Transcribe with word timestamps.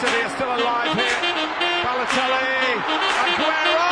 City 0.00 0.22
are 0.22 0.30
still 0.30 0.48
alive 0.48 0.96
here. 0.96 1.16
Balotelli, 1.84 2.40
Aguero! 3.22 3.88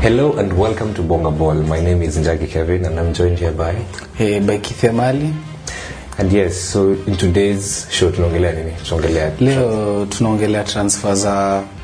Hello 0.00 0.32
and 0.38 0.52
welcome 0.56 0.94
to 0.94 1.02
Bonga 1.02 1.30
Ball. 1.32 1.54
My 1.64 1.80
name 1.80 2.02
is 2.02 2.16
Njagi 2.16 2.48
Kevin 2.48 2.84
and 2.84 2.98
I'm 3.00 3.12
joined 3.12 3.38
here 3.40 3.50
by. 3.52 3.72
Hey, 4.14 4.38
by 4.38 4.58
Keith 4.58 4.82
Amali. 4.82 5.34
And 6.18 6.30
yes, 6.32 6.56
so 6.56 6.92
in 6.92 7.16
today's 7.16 7.86
show 7.90 8.10
tunaongelea 8.10 8.52
nini? 8.52 8.72
Tunaongelea 8.88 9.32
leo 9.40 10.06
tunaongelea 10.06 10.64
transfer 10.64 11.14
za 11.16 11.62
eh, 11.62 11.79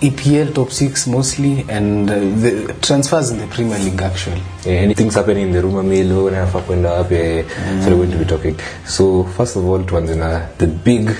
EPL 0.00 0.52
top 0.52 0.70
six 0.70 1.06
mostly 1.06 1.64
and 1.70 2.10
uh, 2.10 2.14
the 2.14 2.74
transfers 2.82 3.30
in 3.30 3.38
the 3.38 3.46
Premier 3.46 3.78
League 3.78 4.02
actually. 4.02 4.42
Yeah, 4.64 4.72
anything's 4.82 5.14
happening 5.14 5.46
in 5.48 5.52
the 5.52 5.62
rumor 5.62 5.82
mill, 5.82 6.12
wewe 6.12 6.22
unafaa 6.30 6.60
kwenda 6.60 6.92
wapi? 6.92 7.14
mm. 7.14 7.44
So 7.84 7.90
we're 7.90 7.96
going 7.96 8.12
to 8.12 8.18
be 8.18 8.24
talking. 8.24 8.56
So 8.86 9.24
first 9.24 9.56
of 9.56 9.64
all 9.64 9.84
tuanze 9.84 10.14
na 10.14 10.40
the 10.58 10.66
big 10.66 11.10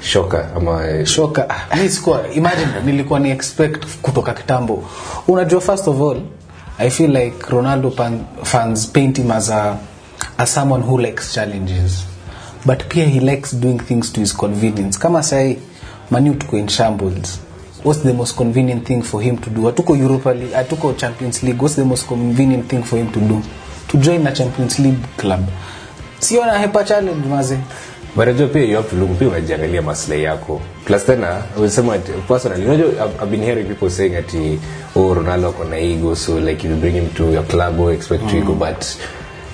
shocker 0.00 0.50
ama 0.56 0.86
eh, 0.90 1.06
Shoka, 1.06 1.46
ah, 1.50 1.76
mi 1.76 1.88
sikuwa 1.88 2.32
imagine 2.34 2.66
nilikuwa 2.84 3.18
ni 3.20 3.30
expect 3.30 3.84
kutoka 4.02 4.32
kitambo. 4.34 4.84
Unajua 5.28 5.60
first 5.60 5.88
of 5.88 6.00
all 6.00 6.20
I 6.78 6.90
feel 6.90 7.10
like 7.16 7.36
Ronaldo 7.50 7.90
pan, 7.90 8.24
fans 8.42 8.86
paint 8.86 9.16
him 9.18 9.30
as 9.30 9.50
a 9.50 9.78
as 10.38 10.54
someone 10.54 10.82
who 10.84 10.98
likes 10.98 11.34
challenges. 11.34 12.04
But 12.66 12.88
pia 12.88 13.04
he 13.06 13.20
likes 13.20 13.52
doing 13.52 13.78
things 13.78 14.12
to 14.12 14.20
his 14.20 14.32
convenience. 14.32 14.98
Kama 14.98 15.22
sai 15.22 15.58
Manu 16.10 16.34
tuko 16.34 16.58
in 16.58 16.68
shambles. 16.68 17.40
What's 17.86 18.02
the 18.02 18.12
most 18.12 18.36
convenient 18.36 18.84
thing 18.84 19.02
for 19.02 19.22
him 19.22 19.38
to 19.38 19.50
do? 19.50 19.60
Hatuko 19.60 19.94
Europa 19.96 20.30
League, 20.30 20.50
hatuko 20.52 20.96
Champions 20.98 21.42
League. 21.44 21.62
What's 21.62 21.76
the 21.76 21.84
most 21.84 22.08
convenient 22.08 22.68
thing 22.68 22.82
for 22.82 22.96
him 22.98 23.12
to 23.12 23.20
do? 23.20 23.40
To 23.88 23.98
join 23.98 24.26
a 24.26 24.34
Champions 24.34 24.78
League 24.80 24.98
club. 25.16 25.40
Sio 26.18 26.44
na 26.46 26.58
hepa 26.58 26.84
challenge 26.84 27.26
maze. 27.28 27.58
but 28.16 28.26
pia 28.52 28.64
you 28.64 28.76
have 28.76 28.90
to 28.90 28.96
look 28.96 29.18
pia 29.18 29.28
unajiangalia 29.28 29.82
maslahi 29.82 30.22
yako 30.22 30.60
plus 30.84 31.04
tena 31.06 31.42
usema 31.64 31.94
ati 31.94 32.12
personally 32.28 32.66
unajua 32.66 32.88
I've, 32.88 33.22
I've 33.22 33.30
been 33.30 33.42
hearing 33.42 33.66
people 33.66 33.90
saying 33.90 34.16
ati 34.16 34.58
oh 34.96 35.14
Ronaldo 35.14 35.48
ako 35.48 35.64
na 35.64 35.78
ego 35.78 36.14
so 36.16 36.40
like 36.40 36.64
if 36.64 36.70
you 36.70 36.76
bring 36.76 36.94
him 36.94 37.08
to 37.14 37.32
your 37.32 37.44
club 37.44 37.80
or 37.80 37.92
expect 37.92 38.22
mm. 38.22 38.30
to 38.30 38.36
ego 38.38 38.54
but 38.54 38.96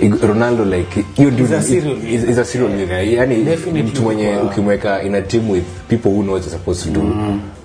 Ronaldo 0.01 0.65
like 0.65 0.97
you 1.19 1.31
do 1.31 1.37
He's 1.37 1.51
a 1.51 1.63
serial 1.63 1.97
is, 1.99 2.25
is 2.25 2.39
a 2.39 2.45
serial 2.45 2.71
winner 2.71 3.03
yani 3.05 3.37
mtu 3.85 4.03
mwenye 4.03 4.37
ukimweka 4.37 5.03
in 5.03 5.15
a 5.15 5.23
team 5.23 5.51
with 5.51 5.65
people 5.89 6.09
who 6.11 6.23
know 6.23 6.33
what 6.35 6.43
they're 6.43 6.59
supposed 6.59 6.85
to 6.85 6.91
do 7.01 7.01
S- 7.01 7.62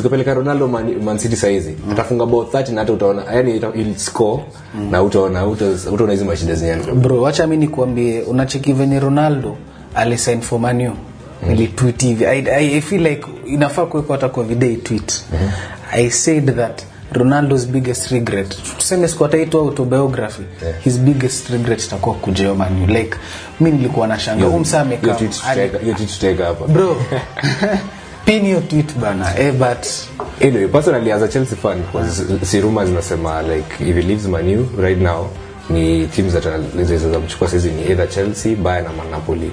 ukipeleka 0.00 0.34
ronaldo 0.34 0.68
man, 0.68 1.02
man 1.04 1.18
city 1.18 1.36
saizi 1.36 1.76
mm. 1.86 1.92
atafunga 1.92 2.24
about 2.24 2.54
30 2.54 2.72
na 2.72 2.80
hata 2.80 2.92
utaona 2.92 3.22
yani 3.34 3.56
il 3.74 3.96
score 3.96 4.42
mm. 4.74 4.90
na 4.90 5.02
utaona 5.02 5.46
utaona 5.46 6.12
hizi 6.12 6.24
mashida 6.24 6.54
zenyewe 6.54 6.94
bro 6.94 7.22
wacha 7.22 7.46
mimi 7.46 7.66
nikuambie 7.66 8.22
unacheki 8.22 8.72
venye 8.72 9.00
ronaldo 9.00 9.56
alisign 9.94 10.40
for 10.40 10.60
manu 10.60 10.90
mm. 10.90 11.48
nilitweet 11.48 12.02
hivi 12.02 12.26
I, 12.26 12.38
I, 12.38 12.76
i 12.76 12.80
feel 12.80 13.06
like 13.06 13.26
inafaa 13.46 13.86
kuwekwa 13.86 14.16
hata 14.16 14.28
kwa 14.28 14.44
video 14.44 14.76
tweet 14.76 15.24
mm-hmm. 15.32 15.50
i 15.92 16.10
said 16.10 16.56
that 16.56 16.82
ronaldos 17.12 17.66
biggest 17.66 18.10
regret 18.10 18.56
tuseme 18.78 19.08
siku 19.08 19.24
ataitwa 19.24 19.60
autobiography 19.60 20.42
Yeah. 20.62 20.80
his 20.80 20.98
biggest 20.98 21.50
regret 21.50 21.84
itakuwa 21.84 22.14
kujeo 22.14 22.54
manu 22.54 22.86
like 22.86 23.16
mi 23.60 23.70
nilikuwa 23.70 24.06
na 24.06 24.18
shanga 24.18 24.48
umsa 24.48 24.86
hapa 26.44 26.66
bro 26.66 26.96
pin 28.26 28.44
your 28.46 28.60
tweet 28.68 28.92
bana 28.98 29.32
eh, 29.38 29.52
but 29.52 29.86
anyway 30.40 30.68
personally 30.68 31.12
as 31.12 31.22
a 31.22 31.28
chelsea 31.28 31.56
fan 31.56 31.78
because 31.82 32.22
si 32.42 32.60
rumors 32.60 32.88
zinasema 32.88 33.42
like 33.42 33.70
if 33.80 33.96
he 33.96 34.02
leaves 34.02 34.26
manu 34.28 34.68
right 34.78 34.98
now 34.98 35.28
ni 35.70 36.06
teams 36.06 36.32
that 36.32 36.42
zinaweza 36.84 37.18
mchukua 37.20 37.48
saizi 37.48 37.70
ni 37.70 37.82
either 37.82 38.08
chelsea 38.08 38.56
bayern 38.56 38.86
ama 38.86 39.04
napoli 39.10 39.50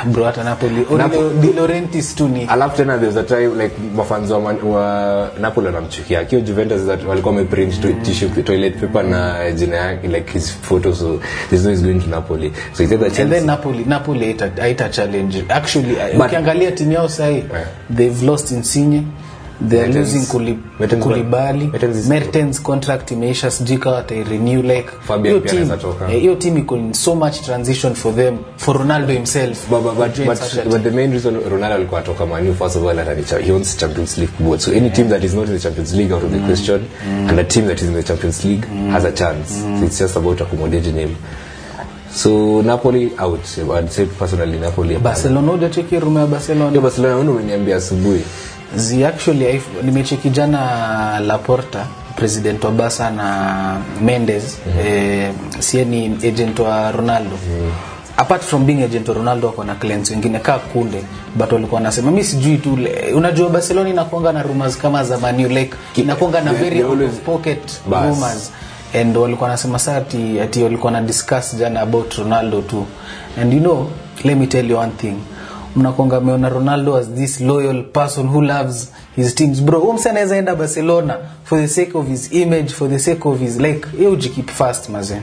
ah, 0.00 0.04
bro 0.04 0.24
hata 0.24 0.44
napoli. 0.44 0.86
Napo- 0.96 1.30
Di 1.40 1.52
Laurentiis 1.52 2.14
tu 2.14 2.28
ni. 2.28 2.44
Alafu 2.44 2.76
tena 2.76 2.98
there's 2.98 3.16
a 3.16 3.22
time 3.22 3.62
like 3.62 3.74
mafanzo 3.96 4.34
wa, 4.34 4.40
Man- 4.40 4.62
wa 4.62 5.30
napoli 5.40 5.66
wanamchukia. 5.66 6.20
Akiwa 6.20 6.40
juventus 6.42 6.86
that 6.86 7.04
walikuwa 7.04 7.34
wameprint 7.34 7.80
to, 7.80 7.92
tissue 7.92 8.28
toilet 8.42 8.80
paper 8.80 9.04
na 9.04 9.52
jina 9.52 9.76
yake 9.76 10.08
like 10.08 10.32
his 10.32 10.52
photo 10.62 10.94
so 10.94 11.20
there's 11.50 11.64
no 11.64 11.70
he's 11.70 11.82
going 11.82 12.00
to 12.00 12.06
napoli. 12.10 12.52
So 12.72 12.82
he 12.82 12.88
said 12.88 13.00
that 13.00 13.18
and 13.18 13.30
then 13.32 13.46
napoli 13.46 13.84
napoli 13.84 14.32
haita- 14.34 14.90
challenge. 14.90 15.44
Actually 15.48 15.96
ukiangalia 16.26 16.72
timu 16.72 16.92
yao 16.92 17.08
sahii 17.08 17.36
Yeah. 17.52 17.66
they've 17.96 18.26
lost 18.26 18.50
insigne 18.50 19.02
they're 19.68 19.86
Mertens- 19.88 20.14
losing 20.14 20.56
Mertens- 20.80 21.02
kulibali 21.02 21.64
Mertens 21.72 22.06
mertens 22.08 22.62
contract 22.62 23.10
imeisha 23.10 23.50
sijui 23.50 23.78
kawa 23.78 23.96
watairenew 23.96 24.62
like 24.62 24.88
hiyo 25.22 25.40
team- 25.40 25.70
eh, 26.32 26.38
team 26.38 26.58
iko 26.58 26.76
in 26.76 26.92
so 26.92 27.14
much 27.14 27.40
transition 27.40 27.94
for 27.94 28.14
them 28.16 28.36
for 28.56 28.78
ronaldo 28.78 29.12
himself 29.12 29.68
But, 29.70 29.82
but, 29.82 29.94
but, 29.94 30.16
but, 30.26 30.68
but 30.70 30.82
the 30.82 30.90
main 30.90 31.12
reason 31.12 31.34
Ronaldo 31.50 31.74
alikuwa 31.74 32.00
atoka 32.00 32.26
Manu 32.26 32.54
first 32.54 32.76
of 32.76 32.86
all 32.86 32.96
hata 32.96 33.22
cha- 33.22 33.38
he 33.38 33.52
wants 33.52 33.76
Champions 33.76 34.18
League 34.18 34.32
football. 34.36 34.58
So 34.58 34.70
any 34.72 34.90
team 34.90 35.08
that 35.08 35.24
is 35.24 35.34
not 35.34 35.48
in 35.48 35.54
the 35.54 35.60
Champions 35.60 35.92
League 35.94 36.12
out 36.14 36.24
of 36.24 36.30
the 36.32 36.38
question 36.38 36.80
and 37.28 37.38
a 37.40 37.44
team 37.44 37.66
that 37.66 37.82
is 37.82 37.88
in 37.88 37.94
the 37.94 38.02
Champions 38.02 38.44
League 38.44 38.64
has 38.92 39.04
a 39.04 39.12
chance. 39.12 39.54
So 39.78 39.84
it's 39.86 39.98
just 39.98 40.16
about 40.16 40.40
accommodating 40.40 40.94
him. 40.98 41.10
So 42.14 42.62
Napoli 42.62 43.12
out. 43.18 43.40
I'd 43.58 43.90
say 43.90 44.06
personally 44.06 44.58
Napoli. 44.58 44.96
barcelona 44.98 45.52
ujacheki 45.52 46.00
rume 46.00 46.20
ya 46.20 46.26
barcelona 46.26 46.68
Hiyo 46.70 46.80
Barcelona 46.82 47.16
wewe 47.16 47.28
umeniambia 47.28 47.76
asubuhi. 47.76 48.20
Zi 48.76 49.04
actually 49.04 49.62
nimecheki 49.82 50.30
jana 50.30 51.20
laporta 51.20 51.86
president 52.16 52.64
wa 52.64 52.70
basa 52.70 53.10
na 53.10 53.76
mendes 54.00 54.58
mm-hmm. 54.66 54.86
eh, 54.86 55.30
sie 55.58 55.84
ni 55.84 56.06
agent 56.28 56.58
wa 56.58 56.92
ronaldo. 56.92 57.30
Mm-hmm. 57.36 57.70
apart 58.16 58.42
from 58.42 58.64
being 58.66 58.82
agent 58.82 59.08
wa 59.08 59.14
ronaldo 59.14 59.46
wako 59.46 59.64
na 59.64 59.74
clients 59.74 60.10
wengine 60.10 60.38
kaa 60.38 60.58
kunde 60.58 61.04
but 61.34 61.52
walikuwa 61.52 61.78
wanasema 61.78 62.10
mi 62.10 62.24
sijui 62.24 62.58
tu 62.58 62.78
unajua 63.14 63.48
barcelona 63.50 63.88
inakuanga 63.90 64.32
na 64.32 64.42
rumors 64.42 64.78
kama 64.78 65.04
za 65.04 65.18
manu 65.18 65.48
like 65.48 65.76
inakuanga 65.96 66.40
na 66.40 66.52
very 66.52 66.82
out 66.82 67.00
of 67.02 67.18
pocket 67.20 67.80
rumors. 67.90 68.50
And 69.00 69.16
walikuwa 69.16 69.48
wanasema 69.48 69.78
saa 69.78 69.96
ati, 69.96 70.40
ati 70.40 70.62
walikuwa 70.62 70.92
na 70.92 71.00
discuss 71.00 71.56
jana 71.56 71.80
about 71.80 72.14
ronaldo 72.14 72.62
tu. 72.62 72.86
And 73.40 73.52
you 73.52 73.60
know 73.60 73.90
let 74.24 74.38
me 74.38 74.46
tell 74.46 74.70
you 74.70 74.78
one 74.78 74.92
thing 74.92 75.16
mnakonga 75.76 76.16
ameona 76.16 76.48
ronaldo 76.48 76.96
as 76.96 77.08
this 77.14 77.40
loyal 77.40 77.82
person 77.82 78.28
who 78.28 78.42
loves 78.42 78.92
his 79.16 79.34
teams 79.34 79.62
bro 79.62 79.92
mse 79.92 80.10
anaweza 80.10 80.36
enda 80.36 80.54
barcelona 80.54 81.18
for 81.44 81.60
the 81.60 81.68
sake 81.68 81.98
of 81.98 82.08
his 82.08 82.32
image 82.32 82.72
for 82.72 82.90
the 82.90 82.98
sake 82.98 83.28
of 83.28 83.40
his 83.40 83.60
like 83.60 83.86
hiyo 83.96 84.10
ujikeep 84.10 84.50
fast 84.50 84.88
mazen 84.88 85.20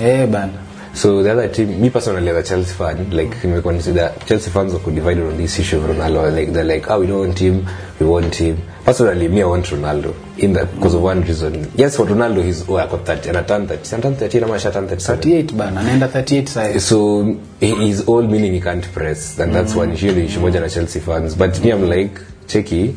eh 0.00 0.26
bana 0.26 0.52
So 0.96 1.22
the 1.22 1.30
other 1.30 1.48
team, 1.48 1.78
me 1.78 1.90
personally 1.90 2.30
as 2.30 2.36
a 2.38 2.42
Chelsea 2.42 2.72
fan, 2.72 3.10
like 3.10 3.28
mm. 3.42 3.62
consider 3.62 4.14
Chelsea 4.24 4.50
fans 4.50 4.72
are 4.72 4.78
divided 4.90 5.26
on 5.26 5.36
this 5.36 5.58
issue 5.58 5.76
of 5.76 5.84
Ronaldo. 5.84 6.34
Like 6.34 6.54
they're 6.54 6.64
like, 6.64 6.90
oh, 6.90 7.00
we 7.00 7.06
don't 7.06 7.18
want 7.18 7.38
him, 7.38 7.66
we 8.00 8.06
want 8.06 8.34
him. 8.34 8.56
Personally, 8.86 9.26
me 9.26 9.42
I 9.42 9.46
want 9.46 9.64
Ronaldo 9.66 10.14
in 10.38 10.52
the, 10.52 10.64
because 10.64 10.94
of 10.94 11.02
one 11.02 11.22
reason. 11.22 11.72
Yes, 11.74 11.96
for 11.96 12.06
Ronaldo, 12.06 12.44
he's 12.44 12.62
oh, 12.68 12.76
got 12.76 13.04
30 13.04 13.30
and 13.30 13.38
I 13.38 13.42
turned 13.42 13.68
30. 13.68 13.96
I 13.96 14.00
turned 14.00 14.16
30 14.18 14.42
ama 14.44 14.60
turn 14.60 14.86
37. 14.86 15.20
38 15.22 15.56
bana 15.56 15.80
anaenda 15.80 16.06
38 16.08 16.48
sasa 16.48 16.80
So 16.80 17.24
he- 17.58 17.74
he's 17.74 18.06
all 18.06 18.22
meaning 18.22 18.52
he 18.52 18.60
can't 18.60 18.84
press, 18.92 19.40
and 19.40 19.52
that's 19.52 19.72
mm. 19.72 19.78
one 19.78 19.92
issue. 19.92 20.10
Issue 20.10 20.38
moja 20.38 20.60
na 20.60 20.68
Chelsea 20.68 21.00
fans. 21.00 21.34
But 21.34 21.58
me, 21.64 21.72
I'm 21.72 21.88
like, 21.88 22.14
Cheki, 22.46 22.94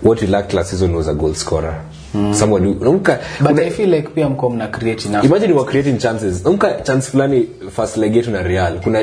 what 0.00 0.20
you 0.22 0.26
lacked 0.26 0.54
last 0.54 0.70
season 0.70 0.92
was 0.92 1.06
a 1.06 1.14
goal 1.14 1.34
scorer. 1.34 1.84
Someone 2.12 2.64
who, 2.64 2.74
Unka, 2.74 3.18
but 3.40 3.58
i 3.58 3.70
feel 3.70 3.88
like 3.90 4.08
pia 4.14 4.28
mko 4.28 4.50
mna 4.50 4.68
create 4.68 5.08
enough 5.08 5.24
imagine 5.24 5.50
you 5.54 5.64
creating 5.64 5.98
chances. 5.98 6.42
Umka 6.46 6.82
chance 6.84 7.10
fulani 7.10 7.48
first 7.76 7.96
leg 7.96 8.16
yetu 8.16 8.30
na 8.30 8.42
real. 8.42 8.80
Kuna 8.80 9.02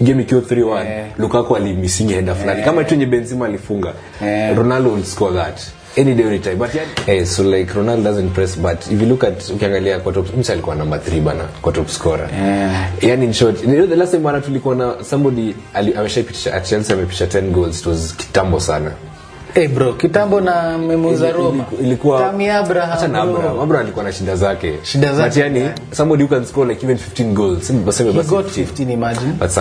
game 0.00 0.22
ikiwa 0.22 0.40
3-1 0.40 0.86
Eh. 0.86 1.06
lukaku 1.18 1.56
alimisingi 1.56 2.12
henda 2.14 2.34
fulani. 2.34 2.62
Kama 2.62 2.84
tu 2.84 2.94
yenye 2.94 3.06
benzima 3.06 3.46
alifunga 3.46 3.92
Eh. 4.24 4.56
ronaldo 4.56 4.92
will 4.92 5.04
score 5.04 5.34
that. 5.34 5.60
Any 5.98 6.14
day 6.14 6.26
any 6.26 6.38
time. 6.38 6.56
But 6.56 6.74
yeah, 6.74 6.86
hey, 7.06 7.24
so 7.24 7.42
like 7.42 7.72
ronaldo 7.72 8.02
doesn't 8.10 8.30
press 8.34 8.58
but 8.58 8.86
if 8.92 9.00
you 9.00 9.06
look 9.06 9.24
at 9.24 9.50
ukiangalia 9.50 9.98
kwa 9.98 10.12
top 10.12 10.36
msa 10.36 10.52
alikuwa 10.52 10.76
number 10.76 10.98
3 11.00 11.20
bana 11.20 11.44
kwa 11.62 11.72
top 11.72 11.88
scorer. 11.88 12.28
Eh. 12.34 13.08
yani 13.08 13.24
in 13.24 13.32
short 13.32 13.62
you 13.62 13.68
know, 13.68 13.86
the 13.86 13.96
last 13.96 14.10
time 14.12 14.22
bana 14.24 14.40
tulikuwa 14.40 14.74
na 14.74 14.94
somebody 15.04 15.54
ameshaipitisha 15.74 16.54
at 16.54 16.64
chelsea 16.68 16.96
amepitisha 16.96 17.26
10 17.26 17.50
goals. 17.50 17.80
It 17.80 17.86
was 17.86 18.14
kitambo 18.16 18.60
sana 18.60 18.90
Eh 19.56 19.68
bro 19.70 19.92
kitambo 19.92 20.40
na 20.40 20.78
memuza 20.78 21.32
Roma. 21.32 21.64
Iliku- 21.72 21.82
ilikuwa 21.84 22.20
Tammy 22.20 22.50
Abraham, 22.50 22.92
Acha 22.98 23.08
na. 23.08 23.22
Abraham. 23.22 23.60
Abraham 23.60 23.84
alikuwa 23.86 24.04
na 24.04 24.12
shida 24.12 24.36
zake. 24.36 24.72
Shida 24.82 25.14
zake, 25.14 25.28
but 25.28 25.36
yani 25.36 25.68
somebody 25.92 26.22
who 26.24 26.28
can 26.34 26.44
score 26.46 26.68
like 26.68 26.86
even 26.86 26.96
15 26.98 27.32
goals. 27.34 27.66
Sema 27.66 27.78
he 27.80 27.84
basi 27.86 28.04
got 28.28 28.46
15 28.46 28.64
15 28.66 28.92
imagine. 28.92 29.32
But 29.38 29.48
Si 29.50 29.54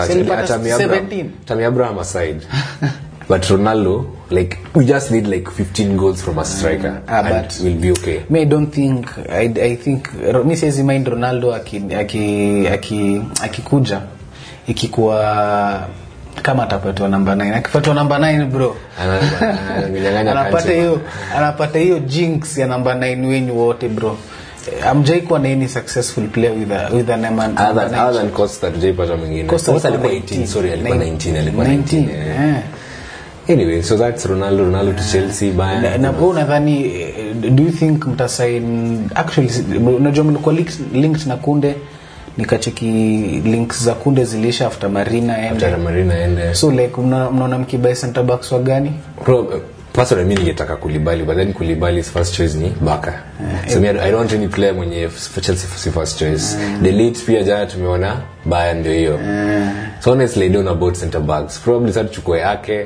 Tammy 0.47 0.71
Abraham. 0.71 1.29
Tammy 1.45 1.63
Abraham 1.63 1.99
aside. 1.99 2.41
But 3.29 3.41
Ronaldo 3.49 4.05
like 4.29 4.57
we 4.75 4.85
just 4.85 5.11
need 5.11 5.25
like 5.27 5.49
15 5.51 5.97
goals 5.97 6.21
from 6.21 6.37
a 6.39 6.45
striker 6.45 7.01
Ah, 7.07 7.19
and 7.23 7.29
but- 7.47 7.59
we'll 7.63 7.79
be 7.81 7.91
okay. 7.91 8.19
me 8.29 8.41
I 8.41 8.45
don't 8.45 8.71
think 8.73 9.07
I, 9.29 9.45
I 9.61 9.75
think 9.75 10.07
mi 10.45 10.57
siwezi 10.57 10.83
mind 10.83 11.07
Ronaldo 11.07 11.55
akikuja 11.55 11.99
aki, 11.99 12.67
aki, 12.73 13.21
akikuja. 13.41 14.01
Ikikuwa 14.67 15.87
kama 16.45 16.63
atapatiwa 16.63 17.09
namba 17.09 17.35
9 17.35 17.55
akipatiwa 17.55 17.95
namba 17.95 18.17
9 18.19 18.45
bro 18.45 18.75
anapata 20.29 20.71
hiyo 20.73 21.01
anapata 21.37 21.79
hiyo 21.79 21.99
jinx 21.99 22.57
ya 22.57 22.67
namba 22.67 22.93
9 22.93 23.25
wenyu 23.27 23.57
wote 23.59 23.89
bro 23.89 24.17
amjai 24.87 25.21
kuwa 25.21 25.39
na 25.39 25.49
any 25.49 25.67
successful 25.67 26.27
player 26.27 26.51
with 26.59 26.71
a, 26.71 26.89
with 26.95 27.09
an 27.09 27.21
eman- 27.25 27.69
Other 27.71 27.85
other 27.85 28.13
than 28.13 28.29
Costa, 28.29 28.71
tujaipata 28.71 29.15
mwingine 29.17 29.43
Costa 29.43 29.71
alikuwa 29.71 29.93
alikuwa 29.93 30.11
18 30.13 30.45
sorry 30.45 30.71
alikuwa 30.71 30.97
19. 30.97 31.15
19 31.15 31.37
alikuwa 31.39 31.65
19 31.65 31.97
eh. 31.97 32.55
eh. 33.47 33.53
anyway 33.53 33.81
so 33.83 33.97
that's 33.97 34.25
ronaldo 34.25 34.63
ronaldo 34.63 34.93
to 34.93 35.03
chelsea 35.11 35.51
Bayern. 35.51 36.01
na 36.01 36.11
wewe 36.11 36.27
unadhani 36.27 36.85
eh, 37.01 37.35
do 37.49 37.63
you 37.63 37.71
think 37.71 38.05
mtasign 38.07 38.99
actually 39.15 39.49
unajua 39.97 40.23
mlikuwa 40.23 40.55
linked 40.93 41.27
na 41.27 41.35
kunde 41.35 41.75
nikacheki 42.37 42.85
links 43.45 43.83
za 43.83 43.93
kunde 43.93 44.25
ziliisha 44.25 44.67
after 44.67 44.89
marina 44.89 45.37
ende. 45.47 45.75
Marina 45.77 46.17
ende. 46.19 46.53
So 46.55 46.71
like 46.71 46.95
mna- 47.01 47.31
mnaona 47.31 47.57
mkibai 47.57 47.95
center 47.95 48.23
backs 48.23 48.51
wa 48.51 48.59
gani 48.59 48.91
Pro- 49.25 49.61
personally 49.93 50.27
mimi 50.27 50.39
ningetaka 50.41 50.75
kulibali 50.75 51.23
but 51.23 51.35
then 51.35 51.53
kulibali's 51.53 52.11
first 52.11 52.35
choice 52.35 52.57
ni 52.57 52.69
baka. 52.81 53.13
So 53.73 53.79
me, 53.79 53.89
i 53.89 53.93
don't 53.93 54.13
want 54.15 54.33
any 54.33 54.47
player 54.47 54.73
mwenye 54.75 55.09
chelsea 55.41 55.67
si 55.77 55.91
first 55.91 56.19
choice. 56.19 56.57
Delete 56.81 57.19
pia 57.25 57.43
jana 57.43 57.65
tumeona 57.65 58.21
baya 58.45 58.73
ndio 58.73 58.93
hiyo. 58.93 59.19
So 59.99 60.11
honestly 60.11 60.45
i 60.45 60.49
don't 60.49 60.65
know 60.65 60.73
about 60.77 60.95
center 60.99 61.21
backs 61.21 61.59
probably 61.59 61.93
sasa 61.93 62.07
tuchukue 62.07 62.39
yake. 62.39 62.85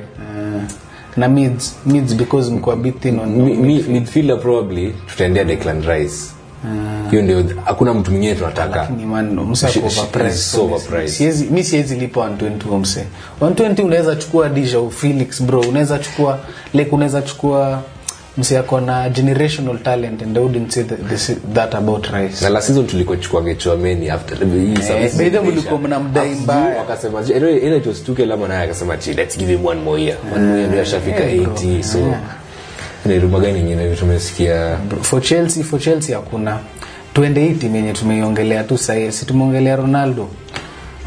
Na 1.18 1.28
mids 1.28 1.75
mids 1.86 2.16
because 2.16 2.52
mko 2.52 2.72
a 2.72 2.75
bit 2.75 3.00
thin 3.00 3.19
on 3.19 3.30
Mi- 3.30 3.56
mi- 3.56 3.84
midfielder 3.88 4.40
probably 4.40 4.95
tutaendea 5.07 5.44
declan 5.44 5.81
rice 5.86 6.31
hiyo 7.09 7.21
ndio 7.21 7.44
hakuna 7.65 7.94
mtu 7.94 8.11
mwingine 8.11 8.35
tunataka. 8.35 8.88
Mi 11.51 11.63
siwezi 11.63 11.95
lipa 11.95 12.19
120 12.29 12.63
huo 12.63 12.79
mse 12.79 13.06
120 13.41 13.83
unaweza 13.85 14.15
chukua 14.15 14.50
disha 14.50 14.77
felix 14.89 15.44
bro. 15.44 15.59
Unaweza 15.59 16.00
chukua 16.00 16.39
like 16.73 16.91
unaweza 16.91 17.21
chukua 17.21 17.81
mse 18.38 18.57
ako 18.57 18.79
na 18.81 19.09
generational 19.09 19.77
talent 19.79 20.21
and 20.23 20.38
I 20.38 20.41
wouldn't 20.41 20.71
say 20.71 20.83
that, 20.83 21.00
this, 21.09 21.31
that 21.53 21.75
about 21.75 22.07
rice. 22.07 22.44
Na 22.44 22.50
la 22.50 22.61
season 22.61 22.88
tulikochukua 22.88 23.41
gechuameni 23.41 24.09
after 24.09 24.38
hii 24.38 25.17
by 25.17 25.29
the 25.29 25.39
mlikuwa 25.39 25.79
mnamdai 25.79 26.29
mbaya. 26.35 26.81
akasema 26.81 27.21
ile 27.21 27.57
ile 27.57 27.77
it 27.77 27.85
was 27.85 28.03
Tuchel 28.03 28.27
lama 28.27 28.47
naye 28.47 28.63
akasema 28.63 28.95
let's 28.95 29.38
give 29.38 29.51
him 29.51 29.65
one 29.65 29.81
more 29.81 30.01
year. 30.01 30.17
One 30.35 30.45
more 30.45 30.57
year 30.57 30.69
ndio 30.69 30.81
ashafika 30.81 31.23
Eh, 31.23 31.47
80 31.47 31.83
so 31.83 31.97
ni 33.06 33.19
ruma 33.19 33.40
gani 33.40 33.54
nyingine 33.63 33.96
tumesikia? 33.96 34.78
For 35.01 35.22
chelsea 35.22 35.63
for 35.63 35.80
chelsea 35.80 36.16
hakuna. 36.16 36.60
Tuende 37.13 37.44
hii 37.46 37.54
timu 37.54 37.75
yenye 37.75 37.94
tumeiongelea 37.94 38.63
tu 38.63 38.78
sahii 38.78 39.12
si 39.12 39.25
tumeongelea 39.25 39.75
ronaldo? 39.75 40.28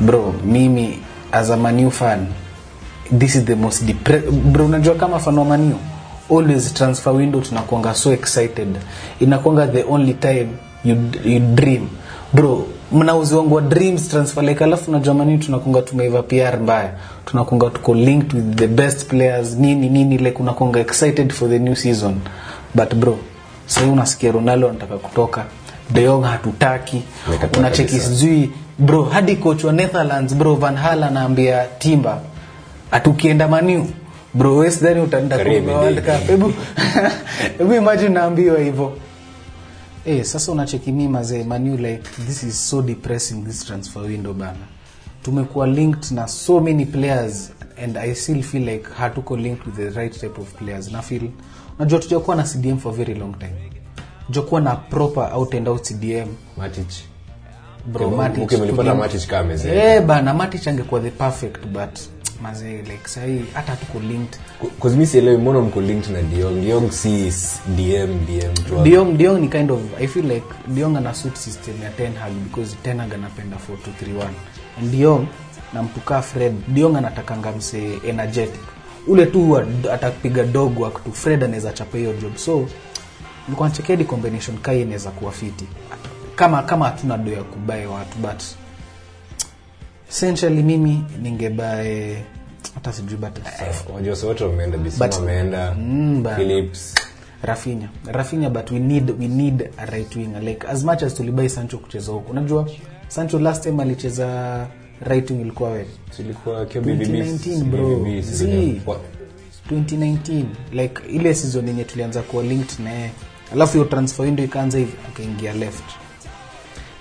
Bro 0.01 0.35
mimi 0.45 0.99
as 1.33 1.51
a 1.51 1.57
manu 1.57 1.91
fan 1.91 2.27
this 3.19 3.35
is 3.35 3.45
the 3.45 3.55
most 3.55 3.83
depre- 3.83 4.31
bro 4.31 4.67
unajua 4.67 4.95
kama 4.95 5.19
fan 5.19 5.39
wa 5.39 5.45
manu 5.45 5.79
always 6.31 6.75
transfer 6.75 7.13
window 7.13 7.41
tunakuanga 7.41 7.95
so 7.95 8.13
excited. 8.13 8.69
Inakuanga 9.21 9.67
the 9.67 9.85
only 9.89 10.15
time 10.15 10.49
you, 10.85 10.97
you 11.25 11.39
dream. 11.41 11.89
Bro 12.33 12.67
mnauziwangwa 12.93 13.61
dreams 13.61 14.09
transfer 14.09 14.45
like 14.45 14.65
alafu 14.65 14.91
na 14.91 14.99
Germany 14.99 15.39
tunakunga 15.39 15.83
tumeiva 15.83 16.23
pr 16.23 16.61
mbaya. 16.61 16.91
Tunakunga 17.25 17.71
tuko 17.71 17.95
linked 17.95 18.35
with 18.35 18.57
the 18.57 18.67
best 18.67 19.07
players 19.07 19.57
nini 19.57 19.89
nini 19.89 20.19
like 20.19 20.39
unakunga 20.39 20.81
excited 20.81 21.33
for 21.33 21.49
the 21.49 21.59
new 21.59 21.75
season. 21.75 22.21
But 22.75 22.95
bro 22.95 23.19
sasa 23.67 23.87
unasikia 23.87 24.33
ronaldo 24.33 24.69
anataka 24.69 24.99
kutoka. 24.99 25.45
Deong 25.91 26.23
hatutaki. 26.25 27.03
Unacheki 27.59 28.01
sijui 28.01 28.51
bro 28.79 29.03
hadi 29.03 29.37
coach 29.37 29.65
wa 29.65 29.73
netherlands 29.73 30.35
bro 30.35 30.55
van 30.55 30.77
hal 30.77 31.03
anaambia 31.03 31.65
timba 31.79 32.21
atukienda 32.91 33.49
maniu 33.49 33.87
bro 34.35 34.57
wesdhani 34.57 35.01
utaenda 35.01 35.39
kwa 35.39 35.53
World 35.53 36.01
Cup. 36.01 36.27
hebu 36.27 36.53
hebu 37.59 37.75
imagine 37.75 38.09
naambiwa 38.09 38.59
hivyo 38.59 38.93
Eh, 40.05 40.25
sasa 40.25 40.53
unacheki 40.53 40.93
mi 40.93 41.09
mazee 41.09 41.45
manu 41.45 41.77
like 41.77 42.03
this 42.27 42.43
is 42.43 42.69
so 42.71 42.83
depressing 42.83 43.45
this 43.45 43.65
transfer 43.65 44.03
window 44.03 44.33
bana. 44.33 44.59
Tumekuwa 45.23 45.67
linked 45.67 46.11
na 46.11 46.29
so 46.29 46.61
many 46.61 46.87
players 46.87 47.53
and 47.85 47.97
i 47.99 48.15
still 48.15 48.43
feel 48.43 48.65
like 48.69 48.89
hatuko 48.99 49.37
linked 49.37 49.67
with 49.67 49.77
the 49.77 49.91
right 50.01 50.21
type 50.21 50.41
of 50.41 50.53
players. 50.55 50.93
Na 50.93 51.03
feel 51.03 51.31
unajua 51.79 51.99
tujakuwa 51.99 52.37
na 52.37 52.43
cdm 52.43 52.79
for 52.79 52.93
very 52.95 53.15
long 53.15 53.39
time. 53.39 53.55
Tujakuwa 54.27 54.61
na 54.61 54.77
proper 54.77 55.31
out 55.35 55.55
and 55.55 55.69
out 55.69 55.83
cdm 55.89 56.29
Matic. 56.57 56.87
Bro 57.87 58.11
Matic 58.11 58.43
okay, 58.45 58.59
mlipata 58.59 58.95
Matic 58.95 59.27
kama 59.27 59.41
amezeeka. 59.41 59.95
eh 59.95 60.03
bana 60.07 60.35
Matic 60.35 60.67
angekuwa 60.69 61.01
the 61.01 61.11
perfect 61.11 61.67
but 61.67 61.99
mazee 62.43 62.83
like 62.83 63.09
sahii 63.09 63.45
hata 63.55 63.77
tuko 63.77 63.99
linked. 64.01 64.41
Cause 64.81 64.97
mi 64.97 65.07
sielewi 65.07 65.37
mbona 65.39 65.61
mko 65.61 65.81
linked 65.81 66.11
na 66.13 66.23
Diong 66.23 66.61
Diong 66.61 66.91
si 66.93 67.33
DM 67.77 68.27
DM 68.27 68.55
tu. 68.55 68.83
Diong, 68.83 69.17
Diong 69.17 69.41
ni 69.41 69.49
kind 69.49 69.71
of 69.71 69.81
I 70.01 70.07
feel 70.07 70.27
like 70.27 70.47
Diong 70.69 70.97
ana 70.97 71.15
suit 71.15 71.37
system 71.37 71.75
ya 71.83 71.91
Ten 71.91 72.15
Hag 72.15 72.33
because 72.45 72.77
Ten 72.83 72.99
Hag 73.01 73.15
anapenda 73.15 73.57
4231 73.57 74.29
and 74.79 74.91
Diong 74.93 75.27
na 75.73 75.83
mtu 75.83 76.01
Fred. 76.23 76.55
Diong 76.69 76.97
anatakanga 76.97 77.53
mse 77.53 77.99
energetic. 78.09 78.61
Ule 79.07 79.27
tu 79.27 79.59
atapiga 79.93 80.45
dog 80.45 80.79
work 80.81 81.05
tu 81.05 81.13
Fred 81.13 81.45
anaweza 81.45 81.73
chapa 81.73 81.99
hiyo 81.99 82.13
job. 82.13 82.37
So 82.37 82.67
nilikuwa 83.49 83.69
combination 84.05 84.59
kai 84.59 84.83
inaweza 84.83 85.11
kuwa 85.11 85.33
fiti. 85.33 85.65
Kama 86.37 86.63
kama 86.63 86.85
hatuna 86.85 87.19
do 87.19 87.33
ya 87.33 87.43
kubae 87.43 87.87
watu 87.87 88.19
but 88.19 88.43
essentially 90.17 90.63
mimi 90.63 91.05
ningebae 91.23 92.23
hata 92.75 92.93
sijui 92.93 93.17
but 93.17 93.39
Wajua 93.95 94.17
so 94.17 94.27
wote 94.29 94.45
wameenda 94.45 94.79
Mm, 95.79 96.23
Rafinha. 97.43 97.89
Rafinha 98.07 98.51
but 98.51 98.71
we 98.71 98.79
need 98.79 99.11
we 99.21 99.29
need 99.29 99.71
a 99.77 99.87
right 99.87 100.17
winger. 100.17 100.43
Like 100.43 100.67
as 100.69 100.85
much 100.85 101.03
as 101.03 101.15
tulibai 101.15 101.49
Sancho 101.49 101.79
kucheza 101.79 102.13
huko. 102.13 102.31
Unajua 102.33 102.69
Sancho 103.09 103.39
last 103.39 103.63
time 103.63 103.83
alicheza 103.83 104.67
right 105.01 105.31
wing 105.31 105.41
ilikuwa 105.41 105.71
wewe 105.71 105.87
silikuwa 106.17 106.67
kio 106.67 106.81
BVB 106.81 107.01
2019 107.01 107.65
bro. 107.65 108.07
Z. 108.21 108.81
2019 109.71 110.45
like 110.73 111.03
ile 111.09 111.35
season 111.35 111.69
yenye 111.69 111.85
tulianza 111.85 112.23
kuwa 112.23 112.43
linked 112.43 112.81
na 112.85 112.91
yeye. 112.93 113.11
Alafu 113.53 113.73
hiyo 113.73 113.85
transfer 113.85 114.27
window 114.27 114.45
ikaanza 114.45 114.79
hivi 114.79 114.93
akaingia 115.09 115.53
left. 115.53 115.85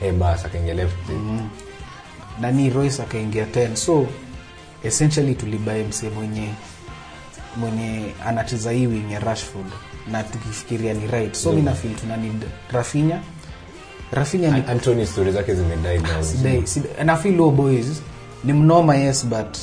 Eh 0.01 0.13
bas 0.13 0.45
akaingia 0.45 0.73
left 0.73 0.95
nani 2.41 2.69
Royce 2.69 3.01
akaingia 3.01 3.45
10 3.45 3.75
so 3.75 4.07
essentially 4.83 5.35
tulibae 5.35 5.83
mse 5.83 6.09
mwenye 6.09 6.47
mwenye 7.57 8.05
anacheza 8.25 8.71
hii 8.71 8.87
wing 8.87 9.11
ya 9.11 9.19
Rashford. 9.19 9.65
Na 10.11 10.23
tukifikiria 10.23 10.93
ni 10.93 11.07
right. 11.07 11.33
So 11.35 11.51
mi 11.53 11.61
nafeel 11.61 11.95
tuna 11.95 12.17
need 12.17 12.43
Rafinha. 12.71 13.19
Rafinha 14.11 14.57
ni 14.57 14.63
Anthony 14.67 15.05
story 15.05 15.31
zake 15.31 15.55
zimedai 15.55 15.99
down 15.99 16.23
sidai 16.23 16.61
sidai- 16.61 17.09
I 17.13 17.17
feel 17.17 17.35
low 17.35 17.51
boys. 17.51 18.01
Ni 18.43 18.53
mnoma 18.53 18.95
yes 18.95 19.25
but 19.25 19.57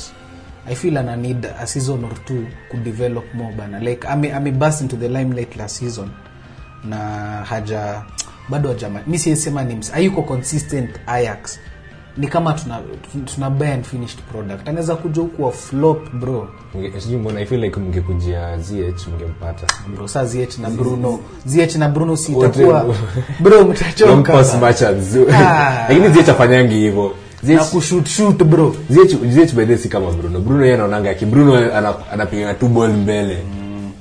I 0.67 0.75
feel 0.75 0.97
ana 0.97 1.15
need 1.15 1.45
a 1.59 1.67
season 1.67 2.03
or 2.03 2.25
two 2.25 2.45
kudevelop 2.71 3.33
more 3.33 3.53
bana. 3.55 3.79
Like 3.79 4.07
ame, 4.07 4.33
ame 4.33 4.51
burst 4.51 4.81
into 4.81 4.95
the 4.97 5.07
limelight 5.09 5.55
last 5.55 5.75
season. 5.79 6.09
Na 6.83 6.97
haja 7.45 8.01
bado 8.49 8.69
hajama 8.69 9.01
mi 9.07 9.19
siyesema 9.19 9.63
ni 9.63 9.85
hayuko 9.91 10.21
consistent 10.21 10.89
Ajax 11.07 11.59
ni 12.19 12.27
kama 12.27 12.53
tuna, 12.53 12.79
tuna 13.35 13.49
buy 13.49 13.67
and 13.73 13.83
finished 13.85 14.19
product. 14.31 14.67
Anaweza 14.67 14.95
kuja 14.95 15.21
huku 15.21 15.43
wa 15.43 15.51
flop 15.51 16.13
bro. 16.13 16.47
Sijui 16.97 17.17
mbona 17.17 17.41
i 17.41 17.45
feel 17.45 17.61
like 17.61 17.79
mngekujia 17.79 18.57
zh 18.57 18.71
mngempata. 19.15 19.67
Bro 19.95 20.07
saa 20.07 20.25
zh 20.25 20.59
na 20.61 20.69
bruno. 20.69 21.19
Zh 21.45 21.75
na 21.75 21.89
bruno 21.89 22.17
si 22.17 22.31
itakuwa 22.31 22.85
bro. 23.39 23.51
Don't 23.51 23.69
mtachoka. 23.69 24.33
Pass 24.33 24.53
much 24.55 24.81
as 24.81 25.15
Ah. 25.33 25.85
lakini 25.89 26.09
zh 26.09 26.29
afanyangi 26.29 26.75
hivyo. 26.75 27.11
Na 27.43 27.63
kushoot 27.63 28.07
shoot 28.07 28.43
bro. 28.43 28.75
Zh 28.89 29.53
by 29.55 29.65
the 29.65 29.77
si 29.77 29.89
kama 29.89 30.11
bruno. 30.11 30.39
Bruno 30.39 30.63
yeye 30.63 30.73
anaonanga 30.75 31.13
ki 31.13 31.25
bruno 31.25 31.55
ana- 31.77 32.09
anapiga 32.11 32.53
tu 32.53 32.67
ball 32.67 32.89
mbele. 32.93 33.37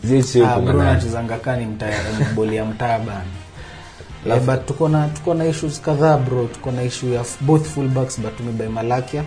Zh 0.04 0.36
Ah, 0.46 0.60
Bruno 0.60 0.82
anachezanga 0.82 1.36
kani 1.36 1.66
mtaa 1.66 1.86
boli 2.34 2.56
ya 2.56 2.64
mtaa 2.64 2.98
bana 2.98 3.20
Eh, 4.26 4.40
but 4.40 4.66
tuko 4.66 4.88
na 4.88 5.08
tuko 5.08 5.34
na 5.34 5.44
issues 5.44 5.80
kadhaa 5.80 6.16
bro. 6.18 6.46
Tuko 6.46 6.70
na 6.70 6.82
issue 6.82 7.14
ya 7.14 7.24
both 7.40 7.66
fullbacks 7.66 8.20
but 8.20 8.36
tumebuy 8.36 8.68
malakia. 8.68 9.24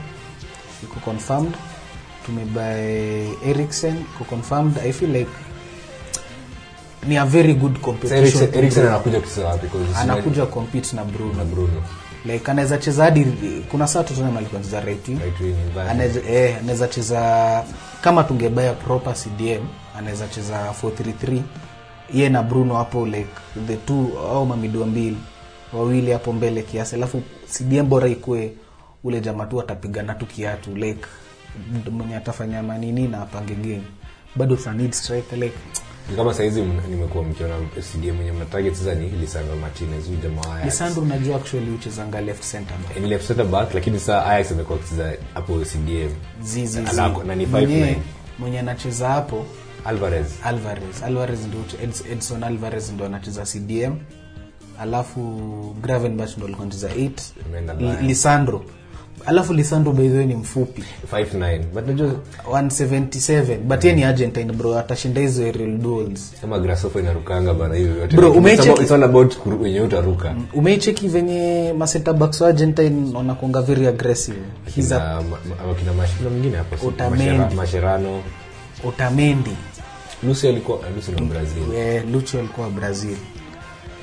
Iko 0.83 0.99
confirmed. 0.99 1.53
Tumebuy 2.25 3.27
eriksen 3.45 3.95
iko 4.15 4.23
confirmed. 4.23 4.77
I 4.77 4.91
feel 4.91 5.11
like 5.11 5.31
ni 7.07 7.17
a 7.17 7.25
very 7.25 7.53
good 7.53 7.81
competition 7.81 8.17
Eriksen- 8.61 8.87
anakuja 8.87 9.19
kucheza 9.19 9.47
wapi? 9.47 9.67
Anakuja 9.97 10.45
compete 10.45 10.95
na 10.95 11.03
bruno. 11.05 11.33
na 11.33 11.45
bruno. 11.45 11.83
Like 12.25 12.51
anaweza 12.51 12.77
cheza 12.77 13.03
hadi 13.03 13.25
kuna 13.71 13.87
saa 13.87 14.03
tottenham 14.03 14.37
alikuwa 14.37 14.59
anacheza 14.61 14.81
right 14.81 15.07
wing. 15.07 15.19
Anaweza 15.89 16.19
eh, 16.29 16.55
anaweza 16.59 16.87
cheza 16.87 17.63
kama 18.01 18.23
tungebaya 18.23 18.73
proper 18.73 19.13
cdm 19.13 19.65
anaweza 19.97 20.27
cheza 20.27 20.73
433 20.83 21.41
ye 22.13 22.29
na 22.29 22.43
bruno 22.43 22.75
hapo 22.75 23.05
like 23.05 23.29
the 23.67 23.75
two 23.77 24.19
au 24.31 24.45
mamidua 24.45 24.85
mbili 24.87 25.17
wawili 25.73 26.11
hapo 26.11 26.33
mbele 26.33 26.61
kiasi. 26.61 26.95
Alafu 26.95 27.21
cdm 27.57 27.89
bora 27.89 28.07
ikue 28.07 28.53
ule 29.03 29.21
jamaa 29.21 29.45
tu 29.45 29.61
atapigana 29.61 30.13
tu 30.13 30.25
kiatu 30.25 30.75
like 30.75 31.05
mwenye 31.91 32.15
atafanya 32.15 32.63
manini 32.63 33.07
na 33.07 33.21
apange 33.21 33.55
game. 33.55 33.81
Bado 34.35 34.55
tuna 34.55 34.73
need 34.75 34.91
striker 34.91 35.39
like 35.39 35.55
kama 36.15 36.33
saizi 36.33 36.61
nimekuwa 36.89 37.23
mkiona 37.23 37.55
cdm 37.93 38.15
mwenye 38.15 38.31
mnatarget 38.31 38.73
sasa 38.73 38.95
ni 38.95 39.09
lisandro 39.09 39.55
martinez 39.55 40.05
huyu 40.05 40.17
jamaa 40.19 40.65
lisandro 40.65 41.01
unajua 41.03 41.35
actually 41.35 41.71
uchezanga 41.71 42.21
left 42.21 42.51
center 42.51 42.77
back. 42.77 42.97
Ni 42.97 43.07
left 43.09 43.27
center 43.27 43.45
back 43.45 43.73
lakini 43.73 43.99
saa 43.99 44.25
ayax 44.25 44.51
amekuwa 44.51 44.79
akicheza 44.79 45.13
hapo 45.33 45.59
cdm 45.59 46.09
zizi 46.41 46.81
na 47.25 47.35
ni 47.35 47.45
5 47.45 47.95
mwenye 48.39 48.59
anacheza 48.59 49.09
hapo 49.09 49.45
alvarez. 49.85 50.27
Alvarez. 50.43 51.03
Alvarez 51.03 51.39
ndo 51.47 51.57
edson 52.11 52.43
alvarez 52.43 52.91
ndo 52.91 53.05
anacheza 53.05 53.43
cdm 53.45 53.93
alafu 54.79 55.19
gravenbach 55.81 56.37
ndo 56.37 56.45
alikuwa 56.45 56.65
anacheza 56.65 56.87
8 56.89 57.11
Ameenda 57.45 57.73
Li- 57.73 57.85
Bayern. 57.85 58.07
lisandro. 58.07 58.63
Alafu 59.25 59.53
lisandro 59.53 59.91
by 59.93 60.09
the 60.09 60.17
way 60.17 60.25
ni 60.25 60.35
mfupi. 60.35 60.83
59 61.13 61.63
but 61.73 61.87
najua 61.87 62.11
177 62.51 63.57
but 63.57 63.83
ye 63.83 63.93
ni 63.93 64.03
argentine 64.03 64.53
bro. 64.53 64.79
Atashinda 64.79 65.21
hizo 65.21 65.51
real 65.51 65.77
duels. 65.77 66.33
Kama 66.41 66.59
grasshopper 66.59 67.01
inarukanga 67.01 67.53
bana 67.53 67.75
hiyo 67.75 67.97
yote. 67.97 68.15
Bro, 68.15 68.31
umecheki 68.31 68.81
it's 68.81 68.91
all 68.91 69.03
about 69.03 69.35
wenye 69.61 69.81
utaruka. 69.81 70.35
Umecheki 70.53 71.07
venye 71.07 71.73
masenta 71.77 72.13
backs 72.13 72.41
wa 72.41 72.47
argentine 72.47 73.17
wanakuanga 73.17 73.61
very 73.61 73.87
aggressive. 73.87 74.37
He's 74.75 74.91
a 74.91 74.95
Kina 74.99 75.15
ma- 75.15 75.21
ma- 75.61 75.67
wakina 75.69 75.91
Mash- 75.93 76.17
kuna 76.17 76.29
mwingine 76.29 76.57
hapo 76.57 76.77
si- 76.77 76.85
Otamendi. 78.87 79.51
Lucy 80.23 80.47
alikuwa 80.49 80.79
ah, 80.87 80.89
lucy 80.89 81.11
ni 81.11 81.21
brazil. 81.21 81.73
Eh, 81.75 82.03
lucho 82.11 82.39
alikuwa 82.39 82.69
brazil. 82.69 83.17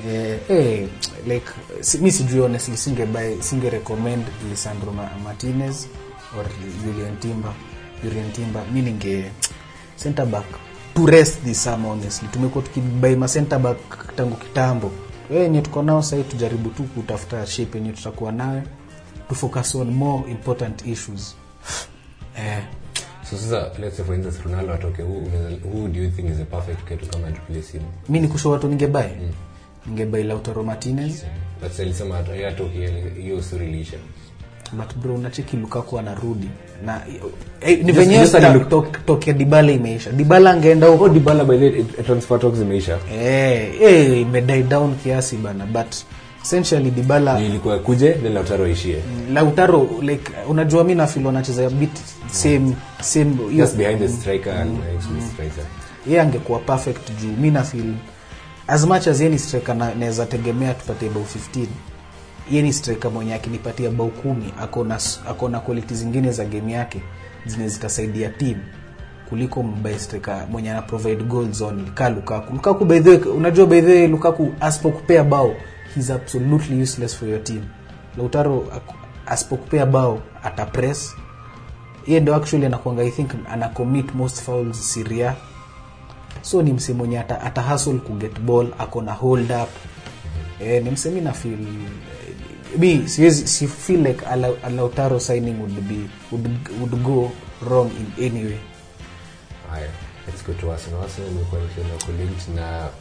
Eh, 0.07 0.39
eh, 0.49 0.87
like 1.27 1.45
si, 1.81 1.97
mi 1.97 2.11
sijui 2.11 2.39
honestly 2.39 2.77
singe 2.77 3.05
buy 3.05 3.41
singe 3.41 3.69
recommend 3.69 4.25
Ma- 4.95 5.09
martinez 5.23 5.87
or 6.37 6.45
julian 6.85 7.17
timber 7.19 7.53
julian 8.03 8.31
timber. 8.31 8.63
Mimi 8.73 8.91
ninge 8.91 9.31
center 9.95 10.25
back 10.25 10.45
to 10.95 11.05
rest 11.05 11.43
this 11.43 11.63
summer 11.63 11.91
honestly. 11.91 12.27
Tumekuwa 12.27 12.63
tukibai 12.63 13.15
ma 13.15 13.27
center 13.27 13.59
back 13.59 14.15
tangu 14.15 14.35
kitambo. 14.35 14.91
Wenye 15.29 15.61
tuko 15.61 15.83
nao 15.83 16.01
sasa, 16.01 16.23
tujaribu 16.23 16.69
tu 16.69 16.83
kutafuta 16.83 17.45
shape 17.47 17.77
yenye 17.77 17.91
tutakuwa 17.91 18.31
nayo 18.31 18.61
to 19.29 19.35
focus 19.35 19.75
on 19.75 19.91
more 19.91 20.31
important 20.31 20.85
issues. 20.87 21.35
Eh, 22.37 22.63
so 23.29 23.37
sasa 23.37 23.71
let's 23.79 23.97
say 23.97 24.05
for 24.05 24.15
instance 24.15 24.39
ronaldo 24.45 24.73
atoke 24.73 25.01
who, 25.03 25.19
who 25.71 25.87
do 25.87 25.99
you 26.03 26.09
think 26.09 26.29
is 26.29 26.39
a 26.39 26.45
perfect 26.45 26.87
guy 26.89 26.95
to 26.97 27.05
come 27.05 27.25
and 27.27 27.35
replace 27.37 27.71
him? 27.77 27.81
Mi 28.09 28.19
nikusho 28.19 28.49
watu 28.51 28.67
ningebai 28.67 29.09
ningebai 29.87 30.23
lautaro 30.23 30.63
martinez. 30.63 31.23
But 31.61 31.71
sasa 31.71 31.83
alisema 31.83 32.17
ata- 32.19 32.31
yeye 32.35 32.47
atoke 32.47 32.91
hiyo 33.21 33.41
story 33.41 33.65
iliisha. 33.67 33.97
But 34.73 34.95
bro 34.95 35.15
unacheki 35.15 35.57
lukaku 35.57 35.99
anarudi. 35.99 36.49
Na 36.85 37.01
eh, 37.61 37.85
ni 37.85 37.91
venyewe 37.91 38.27
sasa 38.27 38.59
tokea 39.05 39.33
dibala 39.33 39.71
imeisha. 39.71 40.11
Dibala 40.11 40.51
angeenda 40.51 40.87
huko. 40.87 41.03
Oh 41.03 41.09
dibala 41.09 41.43
by 41.45 41.57
the 41.57 42.03
transfer 42.03 42.39
talks 42.39 42.59
imeisha. 42.59 42.99
eh, 43.13 43.81
eh, 43.81 44.21
imedie 44.21 44.63
down 44.63 44.95
kiasi 44.95 45.37
bana 45.37 45.65
but 45.65 45.95
essentially 46.43 46.91
dibala 46.91 47.39
ilikuwa 47.41 47.79
kuje 47.79 48.11
then 48.13 48.33
lautaro 48.33 48.67
ishie 48.67 49.03
lautaro 49.33 49.89
like 50.01 50.31
unajua 50.49 50.83
mimi 50.83 50.95
na 50.95 51.07
feel 51.07 51.25
wanacheza 51.25 51.67
a 51.67 51.69
bit 51.69 51.91
same 52.31 52.75
same 53.01 53.25
hiyo- 53.49 53.65
just 53.65 53.75
behind 53.77 53.99
the 53.99 54.07
striker 54.07 54.53
and 54.53 54.71
mm, 54.71 55.29
striker. 55.33 55.63
Yeye 56.07 56.21
angekuwa 56.21 56.59
perfect 56.59 57.21
juu 57.21 57.27
mimi 57.27 57.51
na 57.51 57.63
feel 57.63 57.93
as 58.67 58.85
much 58.85 59.07
as 59.07 59.19
yeye 59.19 59.31
ni 59.31 59.39
striker 59.39 59.75
na- 59.75 59.95
naweza 59.95 60.25
tegemea 60.25 60.73
tupatie 60.73 61.09
bao 61.09 61.23
15 61.23 61.65
yeye 62.51 62.63
ni 62.63 62.73
striker 62.73 63.11
mwenye 63.11 63.33
akinipatia 63.33 63.89
bao 63.89 64.07
kumi 64.07 64.53
akona 64.61 64.99
akona 65.29 65.59
quality 65.59 65.93
zingine 65.95 66.31
za 66.31 66.45
game 66.45 66.71
yake 66.71 67.01
zenye 67.45 67.67
zitasaidia 67.67 68.29
team 68.29 68.55
kuliko 69.29 69.63
mbae 69.63 69.99
striker 69.99 70.47
mwenye 70.51 70.71
ana 70.71 70.81
provide 70.81 71.23
goals 71.23 71.61
only. 71.61 71.91
Ka 71.91 72.09
lukaku. 72.09 72.53
Lukaku 72.53 72.85
by 72.85 72.99
the 72.99 73.09
way 73.09 73.17
unajua 73.19 73.65
by 73.65 73.81
the 73.81 73.87
way 73.93 74.07
lukaku 74.07 74.51
asipokupea 74.59 75.23
bao 75.23 75.55
he's 75.95 76.09
absolutely 76.11 76.81
useless 76.81 77.15
for 77.17 77.27
your 77.29 77.43
team. 77.43 77.65
Lautaro 78.17 78.81
asipokupea 79.25 79.85
bao 79.85 80.21
atapress 80.43 81.15
ye 82.07 82.19
ndo 82.19 82.35
actually 82.35 82.65
anakuanga 82.65 83.03
i 83.03 83.11
think 83.11 83.31
ana 83.49 83.69
commit 83.69 84.13
most 84.15 84.41
fouls 84.41 84.93
syria 84.93 85.35
so 86.41 86.61
ni 86.61 86.73
msee 86.73 86.93
mwenye 86.93 87.19
ata, 87.19 87.41
ata 87.41 87.61
hustle 87.61 87.93
kuget 87.99 88.39
ball 88.39 88.67
ako 88.79 89.01
na 89.01 89.13
hold 89.13 89.51
up. 89.51 89.69
E, 90.61 90.79
ni 90.79 90.91
msee 90.91 91.11
mi 91.11 91.21
na 91.21 91.33
feel 91.33 91.57
mi 92.77 93.07
siwezi 93.09 93.47
si 93.47 93.67
feel 93.67 94.07
like 94.07 94.25
a, 94.25 94.35
lautaro 94.69 95.19
signing 95.19 95.59
would 95.59 95.81
be 95.81 96.09
would, 96.31 96.47
would 96.79 97.03
go 97.03 97.31
wrong 97.69 97.91
in 97.91 98.25
any 98.25 98.45
way. 98.45 98.59
Haya 99.71 99.89
it's 100.27 100.45
good 100.45 100.59
to 100.59 100.71
arsenal. 100.71 101.01
Arsenal 101.03 101.31
imekuwa 101.31 101.61
ikienda 101.63 102.05
kulinked 102.05 102.55
na 102.55 102.79
uh, 102.85 102.85
the- 102.85 102.89
hii 102.89 102.98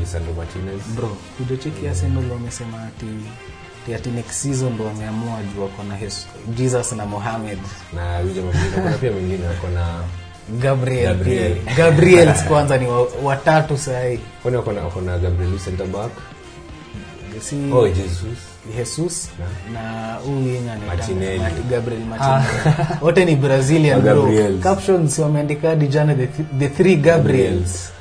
lisandro 0.00 0.32
martinez. 0.34 0.80
Bro 0.96 1.16
kujacheki 1.38 1.88
arsenal 1.88 2.30
wamesema 2.30 2.82
ati 2.82 3.06
ati- 3.94 4.10
next 4.10 4.32
season 4.32 4.72
ndo 4.72 4.84
wameamua 4.84 5.38
juu 5.54 5.62
wako 5.62 5.82
na 5.82 5.96
Jes- 5.96 6.26
jesus 6.56 6.92
na 6.92 7.06
mohamed. 7.06 7.58
Na 7.94 8.22
jamaa 8.22 8.42
mwingine 8.52 8.82
kuna 8.82 8.98
pia 8.98 9.12
mwingine 9.12 9.46
wako 9.46 9.68
na 9.68 9.86
gabriel 10.60 11.16
Gabriel. 11.16 11.56
gabriel 11.76 12.34
kwanza 12.48 12.78
ni 12.78 12.86
wa- 12.86 13.08
watatu 13.22 13.78
sahii 13.78 14.18
kwani 14.42 14.56
wako 14.56 14.72
na 14.72 14.80
wako 14.82 15.00
na 15.00 15.18
gabriel 15.18 15.58
center 15.58 15.86
back 15.86 16.10
si 17.40 17.56
oh 17.72 17.88
jesus. 17.88 18.38
Jesus 18.76 19.28
na? 19.72 20.14
huyu 20.14 20.48
yenye 20.54 20.70
anaitwa 20.70 21.50
gabriel 21.70 22.00
martinelli. 22.04 22.74
Wote 23.00 23.24
ni 23.24 23.36
brazilian 23.36 24.00
bro. 24.00 24.28
Captions 24.62 25.18
wameandika 25.18 25.68
hadi 25.68 25.88
jana 25.88 26.14
the, 26.14 26.26
th- 26.26 26.58
the 26.58 26.68
three 26.68 26.96
gabriels 26.96 27.92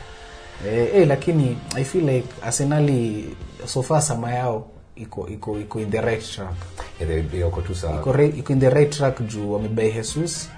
eh, 0.68 0.90
eh, 0.96 1.08
lakini 1.08 1.58
i 1.76 1.84
feel 1.84 2.10
like 2.10 2.28
arsenali 2.44 3.26
sofa 3.66 4.02
sama 4.02 4.34
yao 4.34 4.68
iko 4.96 5.28
iko 5.30 5.60
iko 5.60 5.80
in 5.80 5.92
the 5.92 6.02
right 6.02 6.32
track 6.36 6.56
Yeah, 7.34 7.64
tu 7.68 7.76
sawa 7.76 7.96
iko, 8.02 8.22
iko 8.24 8.54
in 8.54 8.60
the 8.60 8.70
right 8.70 8.90
track 8.98 9.22
juu 9.28 9.54
wamebai 9.54 9.92
jesus 9.92 10.50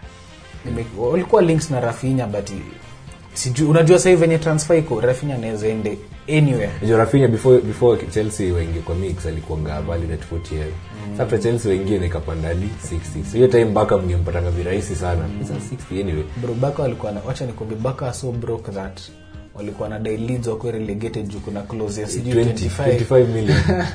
walikuwa 0.98 1.42
links 1.42 1.72
na 1.72 1.80
rafinya 1.80 2.28
but 2.28 2.50
sijui 3.34 3.68
unajua 3.68 4.00
sahii 4.00 4.16
venye 4.16 4.38
transfer 4.38 4.78
iko 4.78 5.02
rafinya 5.02 5.36
anaweza 5.36 5.68
ende 5.68 5.98
anywhere 6.30 6.72
Rafinha 6.98 7.28
before 7.28 7.62
before 7.62 8.08
Chelsea 8.08 8.54
wengi 8.54 8.80
kwa 8.80 8.96
mix 8.96 9.26
alikuanga 9.26 9.82
valued 9.82 10.12
at 10.12 10.32
40 10.32 10.56
m. 10.56 10.72
Sasa 11.12 11.24
after 11.24 11.40
Chelsea 11.42 11.72
wengine 11.72 12.06
ikapanda 12.06 12.48
hadi 12.48 12.66
60. 12.66 13.26
So 13.32 13.36
hiyo 13.38 13.48
time 13.48 13.66
baka 13.66 13.98
mngempatanga 13.98 14.52
virahisi 14.52 14.96
sana. 14.96 15.28
mm. 15.28 15.48
60 15.92 16.02
anyway. 16.02 16.24
bro 16.42 16.54
baka 16.54 16.84
alikuwa 16.84 17.12
na 17.12 17.22
wacha 17.28 17.46
nikwambie 17.46 17.78
baka 17.78 18.14
so 18.14 18.32
broke 18.32 18.72
that 18.72 19.02
walikuwa 19.56 19.90
na 19.90 20.00
dai 20.00 20.40
wakuwa 20.48 20.72
relegated 20.72 21.28
juu 21.28 21.40
kuna 21.40 21.62
clause 21.62 22.02
ya 22.02 22.08
sijui 22.08 22.44
25 22.44 22.98
25 22.98 23.28
million. 23.28 23.58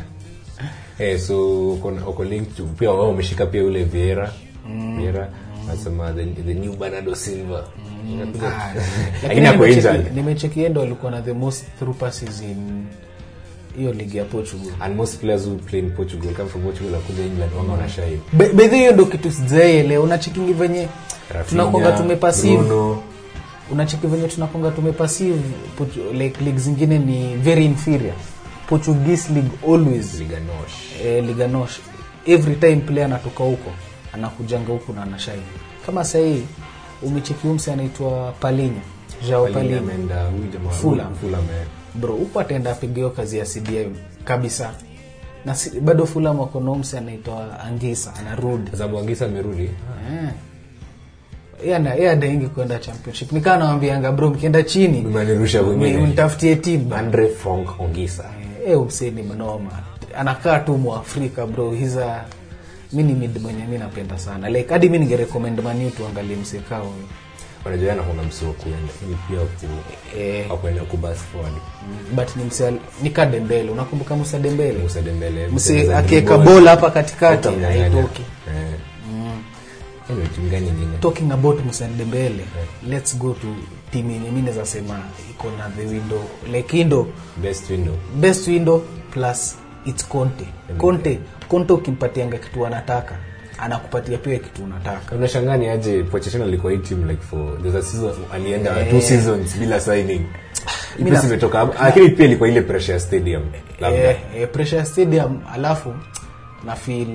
eh 0.99 1.19
so 1.21 1.71
uko 2.07 2.25
linked 2.25 2.57
to 2.57 2.65
pia 2.65 2.91
wao 2.91 3.09
wameshika 3.09 3.47
pia 3.47 3.65
ule 3.65 3.85
Vieira. 3.85 4.33
Vieira 4.97 5.29
nasema 5.69 6.12
the, 6.12 6.25
the 6.25 6.55
new 6.55 6.73
Bernardo 6.73 7.15
Silva. 7.15 7.65
Inakuja- 8.12 8.47
Ah, 8.49 8.75
Lakini 9.23 9.29
lakini 9.29 9.47
ako 9.47 9.67
nimecheki- 9.67 9.75
injured. 9.77 10.15
nimecheki 10.17 10.65
endo 10.65 10.81
walikuwa 10.81 11.12
na 11.12 11.23
the 11.23 11.33
most 11.33 11.65
through 11.79 11.97
passes 11.97 12.43
in 12.43 12.85
hiyo 13.77 13.93
ligi 13.93 14.17
ya 14.19 14.25
portugal 14.25 14.73
And 14.81 14.97
most 14.97 15.19
players 15.21 15.47
who 15.47 15.55
play 15.57 15.81
in 15.81 15.91
Portugal 15.91 16.35
come 16.35 16.49
from 16.49 16.62
Portugal 16.62 16.95
akuja 16.95 17.23
England 17.25 17.53
wanga 17.59 17.73
wanashine. 17.73 18.19
Be- 18.33 18.49
bedhi 18.49 18.77
hiyo 18.77 18.93
ndo 18.93 19.07
kitu 19.07 19.33
sijaelewa 19.33 20.05
unachikingi 20.05 20.53
venye 20.53 20.88
tunakonga 21.49 21.93
tumepasive 21.93 22.57
Bruno, 22.57 23.03
unacheki 23.73 24.07
venye 24.07 24.29
tunakonga 24.29 24.71
tumepasive 24.71 25.41
like 26.13 26.45
league 26.45 26.59
zingine 26.61 26.99
ni 26.99 27.37
very 27.37 27.65
inferior. 27.65 28.15
Portuguese 28.69 29.33
league 29.33 29.51
always 29.69 30.15
liganosh 30.19 31.03
eh, 31.05 31.25
liganosh 31.25 31.81
every 32.27 32.55
time 32.57 32.77
player 32.77 33.05
anatoka 33.05 33.45
huko 33.45 33.71
anakujanga 34.13 34.73
huku 34.73 34.93
na 34.93 35.03
anashaini 35.03 35.43
kama 35.87 36.05
sahii 36.05 36.43
umecheki 37.03 37.49
umse 37.49 37.73
anaitwa 37.73 38.33
palinya 38.41 38.81
jao 39.29 39.47
palinya 39.47 39.77
eh. 39.77 41.67
bro 41.95 42.15
upo 42.15 42.41
ataenda 42.41 42.71
apiga 42.73 43.11
kazi 43.11 43.39
ya 43.39 43.45
cdm 43.47 43.95
kabisa. 44.25 44.75
Na 45.45 45.55
si, 45.55 45.81
bado 45.81 46.07
fula 46.07 46.35
mwakonomse 46.35 46.99
anaitwa 46.99 47.61
angisa 47.61 48.15
anarudi. 48.15 48.71
Sababu 48.71 48.99
Angisa 48.99 49.25
amerudi. 49.27 49.63
Eh. 49.63 50.31
Yeye 51.67 52.11
ingi 52.27 52.47
kwenda 52.47 52.79
championship. 52.79 53.33
Nikaa 53.33 53.57
nawambianga 53.57 54.12
bro 54.12 54.31
mkienda 54.31 54.62
chini 54.62 55.00
mtafutie 56.07 56.57
timu. 56.57 56.95
Andre 56.95 57.29
Frank 57.29 57.81
Ongisa. 57.81 58.25
E, 58.67 58.75
umseni 58.75 59.23
mnoma. 59.23 59.71
Anakaa 60.19 60.59
tu 60.59 60.79
mwafrika 60.79 61.47
bro. 61.47 61.71
Hiza 61.71 62.25
mi 62.93 63.03
ni 63.03 63.12
mid 63.12 63.43
mwenye 63.43 63.65
mi 63.65 63.79
napenda 63.79 64.19
sana. 64.19 64.50
Like 64.50 64.73
hadi 64.73 64.88
mi 64.88 64.99
ningerekomend 64.99 65.61
maniu 65.61 65.91
tuangalie 65.91 66.37
msekaa 66.37 66.79
huyo 66.79 66.93
unajua 67.67 67.95
msi 68.29 68.45
kuenda. 68.45 68.93
Pia 69.29 69.41
Eh. 70.23 70.47
ku 70.85 70.97
forward 71.33 71.55
but 72.15 72.37
ni 72.37 72.45
mse 72.45 72.73
nika 73.03 73.27
dembele. 73.27 73.71
Unakumbuka 73.71 74.17
musa 74.17 74.38
dembele? 74.38 74.79
Musa 74.79 75.00
Dembele 75.03 75.47
mse 75.47 75.95
akiweka 75.95 76.38
bola 76.38 76.71
hapa 76.71 76.91
katikati 76.91 77.49
haitoki 77.49 78.23
anyway 80.11 80.50
gani 80.50 80.67
nyingine. 80.67 80.99
Talking 81.00 81.33
about 81.33 81.65
musa 81.65 81.88
dembele 81.88 82.45
let's 82.88 83.19
go 83.19 83.33
to 83.35 83.47
timu 83.93 84.11
yenye 84.11 84.31
mi 84.31 84.43
naweza 84.43 84.67
sema 84.67 85.00
iko 85.31 85.50
na 85.50 85.69
the 85.71 85.87
window 85.87 86.21
like 86.53 86.77
window 86.77 87.07
best 87.43 87.71
window. 87.71 87.95
Best 88.21 88.49
window 88.49 88.83
plus 89.11 89.57
its 89.87 90.09
conte. 90.09 90.45
Conte 90.79 91.19
conte 91.49 91.73
ukimpatianga 91.73 92.38
kitu 92.38 92.67
anataka 92.67 93.19
anakupatia 93.59 94.19
pia 94.19 94.38
kitu 94.38 94.65
unataka. 94.65 95.17
Unashangani 95.17 95.69
aje 95.69 96.03
Pochettino 96.03 96.45
alikuwa 96.45 96.73
hii 96.73 96.79
team 96.79 97.09
like 97.09 97.23
for 97.23 97.62
there's 97.62 97.75
a 97.77 97.83
season 97.83 98.15
alienda 98.33 98.85
two 98.85 99.00
seasons 99.00 99.57
bila 99.59 99.81
signing. 99.81 100.23
Imetoka 100.99 101.69
lakini 101.81 102.09
pia 102.09 102.25
ilikuwa 102.25 102.49
ile 102.49 102.61
pressure 102.61 102.95
ya 102.95 103.00
stadium 103.00 103.43
labda. 103.81 103.99
yeah, 103.99 104.17
yeah, 104.37 104.50
pressure 104.50 104.85
stadium 104.85 105.41
alafu 105.55 105.95
na 106.65 106.77
feel 106.77 107.09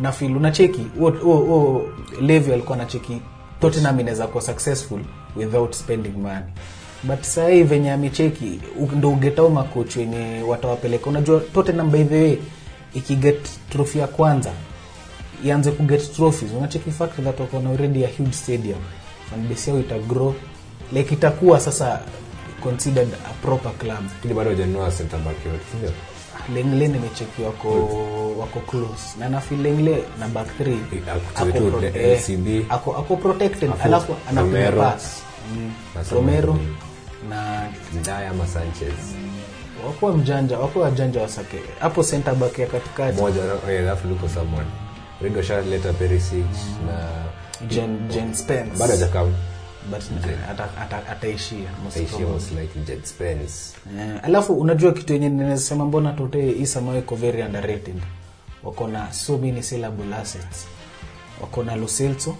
na 0.00 0.12
feel 0.12 0.36
unacheki. 0.36 0.86
Huo- 0.98 1.82
Levy 2.20 2.52
alikuwa 2.52 2.78
anacheki. 2.78 3.20
Tottenham 3.60 4.00
inaweza 4.00 4.26
kuwa 4.26 4.42
successful 4.42 5.00
without 5.36 5.72
spending 5.74 6.12
money. 6.16 6.42
But 7.02 7.22
saa 7.22 7.48
hii 7.48 7.62
venye 7.62 7.92
amecheki 7.92 8.60
ndo 8.96 9.10
ugetao 9.10 9.50
makoch 9.50 9.96
wenye 9.96 10.42
watawapeleka. 10.42 11.10
Unajua 11.10 11.40
Tottenham 11.54 11.90
by 11.90 12.04
the 12.04 12.22
way 12.22 12.36
ikiget 12.94 13.48
trophy 13.70 13.98
ya 13.98 14.06
kwanza 14.06 14.52
ianze 15.44 15.70
kuget 15.70 16.12
trophies. 16.12 16.50
Unacheki 16.58 16.90
fact 16.90 17.16
that 17.24 17.40
wako 17.40 17.60
na 17.60 17.70
already 17.70 18.04
a 18.04 18.08
huge 18.18 18.32
stadium. 18.32 18.78
Fanbase 19.30 19.70
yao 19.70 19.80
itagrow 19.80 20.34
like 20.92 21.14
itakuwa 21.14 21.60
sasa 21.60 22.00
considered 22.62 23.08
a 23.30 23.32
proper 23.46 23.72
club. 23.72 24.04
Lakini 24.16 24.34
bado 24.34 24.50
hajanunua 24.50 24.90
center 24.90 25.18
back 25.20 25.46
yote 25.46 25.88
lengle 26.54 26.88
nimecheki 26.88 27.42
wako 27.42 27.68
wako 28.38 28.60
close. 28.60 29.18
Na 29.18 29.28
nafi 29.28 29.56
lengle 29.56 30.04
na 30.20 30.28
back 30.28 30.46
3 30.60 30.76
ako 31.36 31.46
pro- 31.70 31.82
eh, 31.94 32.64
ako 32.68 32.96
ako 32.96 33.16
protected 33.16 33.70
alafu 33.82 34.14
anapiga 34.30 34.56
Romero. 34.70 34.82
pass. 34.82 35.22
Mm. 35.54 35.72
Na 35.94 36.02
Romero 36.12 36.52
Samuel. 36.52 36.68
na 37.28 37.68
Ndaya 38.00 38.30
ama 38.30 38.46
Sanchez. 38.46 38.94
Wakuwa 39.86 40.12
mjanja 40.16 40.58
wakuwa 40.58 40.84
wajanja 40.84 41.22
wasake 41.22 41.58
hapo 41.80 42.02
center 42.04 42.34
back 42.34 42.58
ya 42.58 42.66
katikati. 42.66 43.20
Moja 43.20 43.40
eh, 43.70 43.80
alafu 43.80 44.08
luko 44.08 44.28
someone. 44.28 44.66
Redo 45.22 45.42
shaleta 45.42 45.92
Perisic 45.92 46.46
na 46.86 47.08
Jen, 47.68 48.08
Jen 48.08 48.34
Spence. 48.34 48.78
Bado 48.78 48.92
hajakam 48.92 49.34
but 49.90 50.02
ata- 50.50 50.76
ata- 50.80 51.06
ataishia 51.08 51.70
Eh, 53.98 54.20
alafu 54.22 54.54
unajua 54.54 54.92
kitu 54.92 55.12
yenye 55.12 55.28
ninasema 55.28 55.84
mbona 55.84 56.12
tote 56.12 56.50
Isamayo 56.60 56.98
iko 56.98 57.16
very 57.16 57.42
underrated? 57.42 57.96
Wako 58.64 58.88
na 58.88 59.12
so 59.12 59.38
many 59.38 59.62
syllable 59.62 60.14
assets. 60.14 60.66
Wako 61.40 61.62
na 61.64 61.76
lusilso 61.76 62.36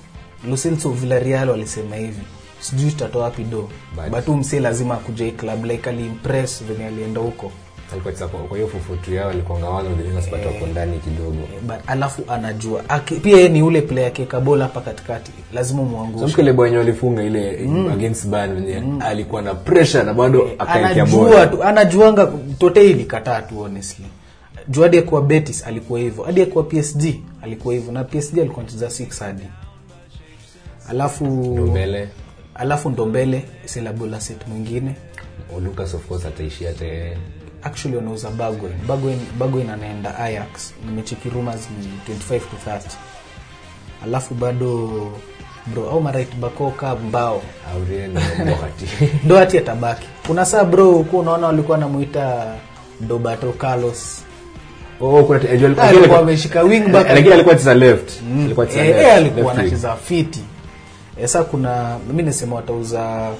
lusilso 0.49 0.91
Villarreal 0.91 1.51
walisema 1.51 1.97
hivi 1.97 2.23
sijui 2.61 2.91
tutatoa 2.91 3.25
wapi 3.25 3.45
do 3.45 3.71
But- 3.97 4.11
but 4.11 4.25
huyu 4.27 4.37
lazima 4.61 4.95
akuja 4.95 5.25
club 5.33 5.65
like 5.65 5.91
aliimpress 5.91 6.65
venye 6.65 6.87
alienda 6.87 7.21
huko 7.21 7.53
alikuwa 7.93 8.13
cheza 8.13 8.29
kwa 8.29 8.41
kwa 8.41 8.57
hiyo 8.57 8.69
fufutu 8.69 9.15
yao 9.15 9.31
alikuwa 9.31 9.79
winners 9.81 10.29
ndani 10.71 10.99
kidogo. 10.99 11.37
But 11.63 11.77
alafu 11.87 12.23
anajua. 12.29 12.85
Aki, 12.89 13.15
pia 13.15 13.37
yeye 13.37 13.49
ni 13.49 13.63
ule 13.63 13.83
player 13.83 14.09
akieka 14.09 14.41
bola 14.41 14.65
hapa 14.65 14.81
katikati. 14.81 15.33
Lazima 15.53 15.83
umwangushe. 15.83 16.27
Samke 16.27 16.43
ile 16.43 16.53
bwenye 16.53 16.77
walifunga 16.77 17.23
ile 17.23 17.51
against 17.93 18.27
Bayern 18.27 18.53
wenye 18.57 19.03
alikuwa 19.05 19.43
na 19.43 19.55
pressure 19.55 20.05
na 20.05 20.15
bado 20.15 20.51
akaekea 20.59 21.07
bola 21.07 21.47
tu 21.47 21.63
anajuanga 21.63 22.33
tote 22.59 22.91
ilikataa 22.91 23.43
tu 23.43 23.55
honestly. 23.55 24.07
Juu 24.69 24.83
hadi 24.83 24.99
akuwa 24.99 25.23
betis 25.23 25.67
alikuwa 25.67 26.01
hivyo 26.01 26.25
hadi 26.25 26.43
akuwa 26.43 26.65
psg 26.65 27.05
alikuwa 27.43 27.75
hivyo 27.75 27.93
na 27.93 28.05
psg 28.05 28.39
alikuwa 28.39 28.61
anacheza 28.61 28.87
6 28.87 29.25
hadi. 29.25 29.43
Alafu 30.89 31.25
mbele 31.25 32.09
alafu 32.55 32.91
ndo 32.91 33.07
mbele 33.07 33.45
selabula 33.65 34.21
set 34.21 34.49
mwingine. 34.49 34.95
Lucas 35.65 35.95
of 35.95 36.07
course 36.07 36.27
ataishia 36.27 36.73
yeye 36.81 37.17
actually 37.63 37.97
wanauza 37.97 38.31
bagwen 38.31 38.73
bagwen 38.89 39.19
bagwen 39.39 39.71
anaenda 39.71 40.19
ayax 40.19 40.75
nimecheki 40.87 41.29
rumors 41.31 41.69
ni 41.71 42.15
25 42.15 42.39
to 42.41 42.71
30 42.71 42.81
alafu 44.05 44.35
bado 44.35 45.13
bro 45.67 45.91
au 45.91 46.01
marit 46.01 46.35
bakoka 46.37 46.95
mbao. 46.97 47.43
Doherty 47.75 48.87
ndo 49.25 49.37
hati. 49.41 49.59
Atabaki. 49.59 50.07
Kuna 50.27 50.45
saa 50.45 50.65
bro 50.65 50.91
huku 50.91 51.19
unaona 51.19 51.47
walikuwa 51.47 51.79
namuita 51.79 52.55
dobato 53.01 53.53
carlos. 53.53 54.23
Oh 55.01 55.25
kuna 55.25 55.41
ajua 55.41 55.67
alikuwa 55.69 55.89
alikuwa 55.89 56.19
ameshika 56.19 56.63
wing 56.63 56.81
back. 56.89 57.09
lakini 57.09 57.33
alikuwa 57.33 57.55
cheza 57.55 57.75
left. 57.75 58.11
Alikuwa 58.45 58.67
cheza 58.67 58.85
Eh, 58.85 58.89
left 58.89 59.07
eh, 59.07 59.15
alikuwa 59.15 59.53
anacheza 59.53 59.97
fiti. 59.97 60.41
Sasa 61.17 61.29
sa 61.29 61.45
kuna 61.45 61.99
mi 62.13 62.23
nasema 62.23 62.57
watauza 62.57 63.31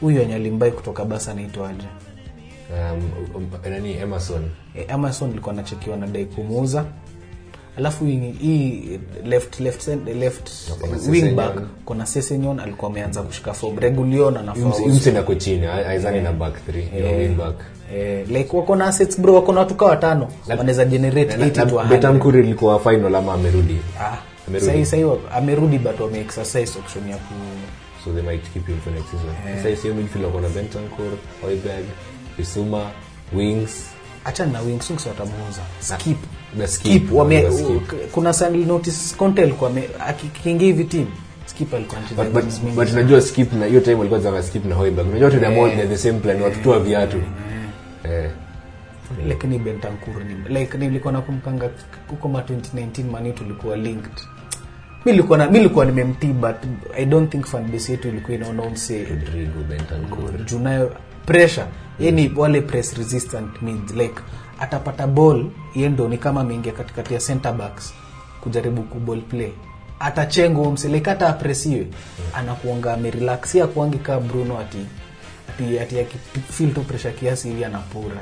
huyu 0.00 0.18
wenye 0.18 0.50
kutoka 0.70 1.04
basa 1.04 1.30
anaitwaje 1.32 1.86
um, 1.86 2.05
um, 3.36 3.46
nani 3.70 3.92
Emerson? 3.98 4.42
E, 4.74 4.84
Amazon 4.88 5.30
ilikuwa 5.30 5.52
anachekiwa 5.52 5.96
na 5.96 6.06
dai 6.06 6.24
kumuuza. 6.24 6.84
Alafu 7.78 8.04
hii- 8.04 9.00
left 9.24 9.60
left 9.60 9.88
left 10.06 10.50
wing 11.08 11.30
back 11.34 11.54
kuna 11.84 12.06
Sesenyon 12.06 12.60
alikuwa 12.60 12.90
ameanza 12.90 13.22
kushika 13.22 13.52
form 13.54 13.78
Regulion 13.78 14.36
anafaa 14.36 15.34
chini 15.38 15.66
aizani 15.66 16.20
na 16.20 16.32
back 16.32 16.54
3 16.68 16.96
yeah. 17.04 17.18
wing 17.18 17.28
back. 17.34 17.54
eh, 17.94 18.28
like 18.28 18.56
wako 18.56 18.76
na 18.76 18.86
assets 18.86 19.20
bro 19.20 19.34
wako 19.34 19.52
na 19.52 19.60
watu 19.60 19.74
kaa 19.74 19.86
watano. 19.86 20.28
Wanaweza 20.48 20.84
generate 20.84 21.36
80 21.36 21.50
to 21.68 21.76
100 21.76 21.88
Betancur 21.88 22.36
ilikuwa 22.38 22.80
final 22.80 23.14
ama 23.14 23.32
amerudi? 23.32 23.76
Ah 24.00 24.16
Amerudi. 24.48 24.70
sahi 24.72 24.86
sahi 24.86 25.04
amerudi 25.34 25.78
but 25.78 26.00
wame 26.00 26.20
exercise 26.20 26.78
option 26.78 27.08
ya 27.08 27.16
ku 27.16 27.34
so 28.04 28.12
they 28.12 28.22
might 28.22 28.52
keep 28.52 28.66
him 28.66 28.80
for 28.80 28.92
next 28.92 29.10
season. 29.10 29.62
Sasa 29.62 29.76
sio 29.82 29.94
midfield 29.94 30.24
wako 30.26 30.40
na 30.40 30.48
Bentancur 30.48 31.06
Højbjerg 31.42 31.84
Bissouma 32.38 32.90
wings. 33.32 33.90
Achana 34.24 34.52
na 34.52 34.60
wings 34.60 34.90
wings 34.90 35.06
watamuuza. 35.06 35.60
Skip. 35.80 36.16
na 36.58 36.66
Skip, 36.66 36.92
skip 36.92 37.12
wame 37.12 37.50
Skip. 37.52 38.10
kuna 38.12 38.32
sandal 38.32 38.66
notice 38.66 39.14
Conte 39.16 39.46
kwa 39.46 39.70
ame- 39.70 39.88
hivi 40.64 40.84
team 40.84 41.06
skip 41.46 41.74
alikuwa 41.74 41.98
anacheza 41.98 42.24
but 42.24 42.32
but 42.44 42.74
but 42.74 42.92
unajua 42.92 43.20
skip 43.20 43.52
na 43.52 43.66
hiyo 43.66 43.80
time 43.80 44.00
alikuwa 44.00 44.20
zama 44.20 44.42
skip 44.42 44.64
na 44.64 44.74
Hoiberg. 44.74 45.08
Unajua 45.08 45.26
wote 45.28 45.40
yeah. 45.52 45.56
moja 45.56 45.86
the 45.86 45.96
same 45.98 46.18
plan 46.18 46.42
watu 46.42 46.70
wa 46.70 46.80
viatu. 46.80 47.16
Eh. 48.04 48.30
Lakini 49.28 49.58
Bentancur 49.58 50.24
ni 50.24 50.58
like 50.58 50.78
nilikuwa 50.78 51.12
nakumkanga 51.12 51.70
huko 52.08 52.28
ma 52.28 52.40
2019 52.40 53.10
mani 53.10 53.32
tulikuwa 53.32 53.76
linked. 53.76 54.12
Mi 55.04 55.12
nilikuwa 55.12 55.38
na 55.38 55.46
mi 55.46 55.58
nilikuwa 55.58 55.84
nimemtii 55.84 56.32
but 56.32 56.56
i 56.96 57.04
don't 57.06 57.30
think 57.32 57.46
fan 57.46 57.70
base 57.72 57.92
yetu 57.92 58.08
ilikuwa 58.08 58.34
inaona 58.36 58.62
umse 58.62 59.04
Rodrigo 59.04 59.60
Bentancur. 59.68 60.44
Juu 60.44 60.58
nayo 60.58 60.92
pressure 61.26 61.66
yani 62.00 62.32
wale 62.36 62.60
press 62.60 62.94
resistant 62.98 63.62
means 63.62 63.90
like 63.94 64.14
atapata 64.60 65.06
ball 65.06 65.44
yeye 65.74 65.88
ndo 65.88 66.08
ni 66.08 66.18
kama 66.18 66.40
ameingia 66.40 66.72
katikati 66.72 67.14
ya 67.14 67.20
center 67.20 67.52
backs 67.52 67.94
kujaribu 68.40 68.82
kuball 68.82 69.20
play. 69.20 69.50
Atachenga 70.00 70.58
huo 70.58 70.70
mse 70.72 70.88
like 70.88 71.10
hata 71.10 71.28
apresiwe 71.28 71.86
anakuanga 72.34 72.94
amerelax 72.94 73.50
si 73.50 73.60
akuangi 73.60 73.98
kaa 73.98 74.20
bruno 74.20 74.58
ati 74.58 74.78
ati 75.48 75.78
ati 75.78 76.00
akifeel 76.00 76.74
tu 76.74 76.80
pressure 76.82 77.14
kiasi 77.14 77.48
hivi 77.48 77.64
anapura 77.64 78.16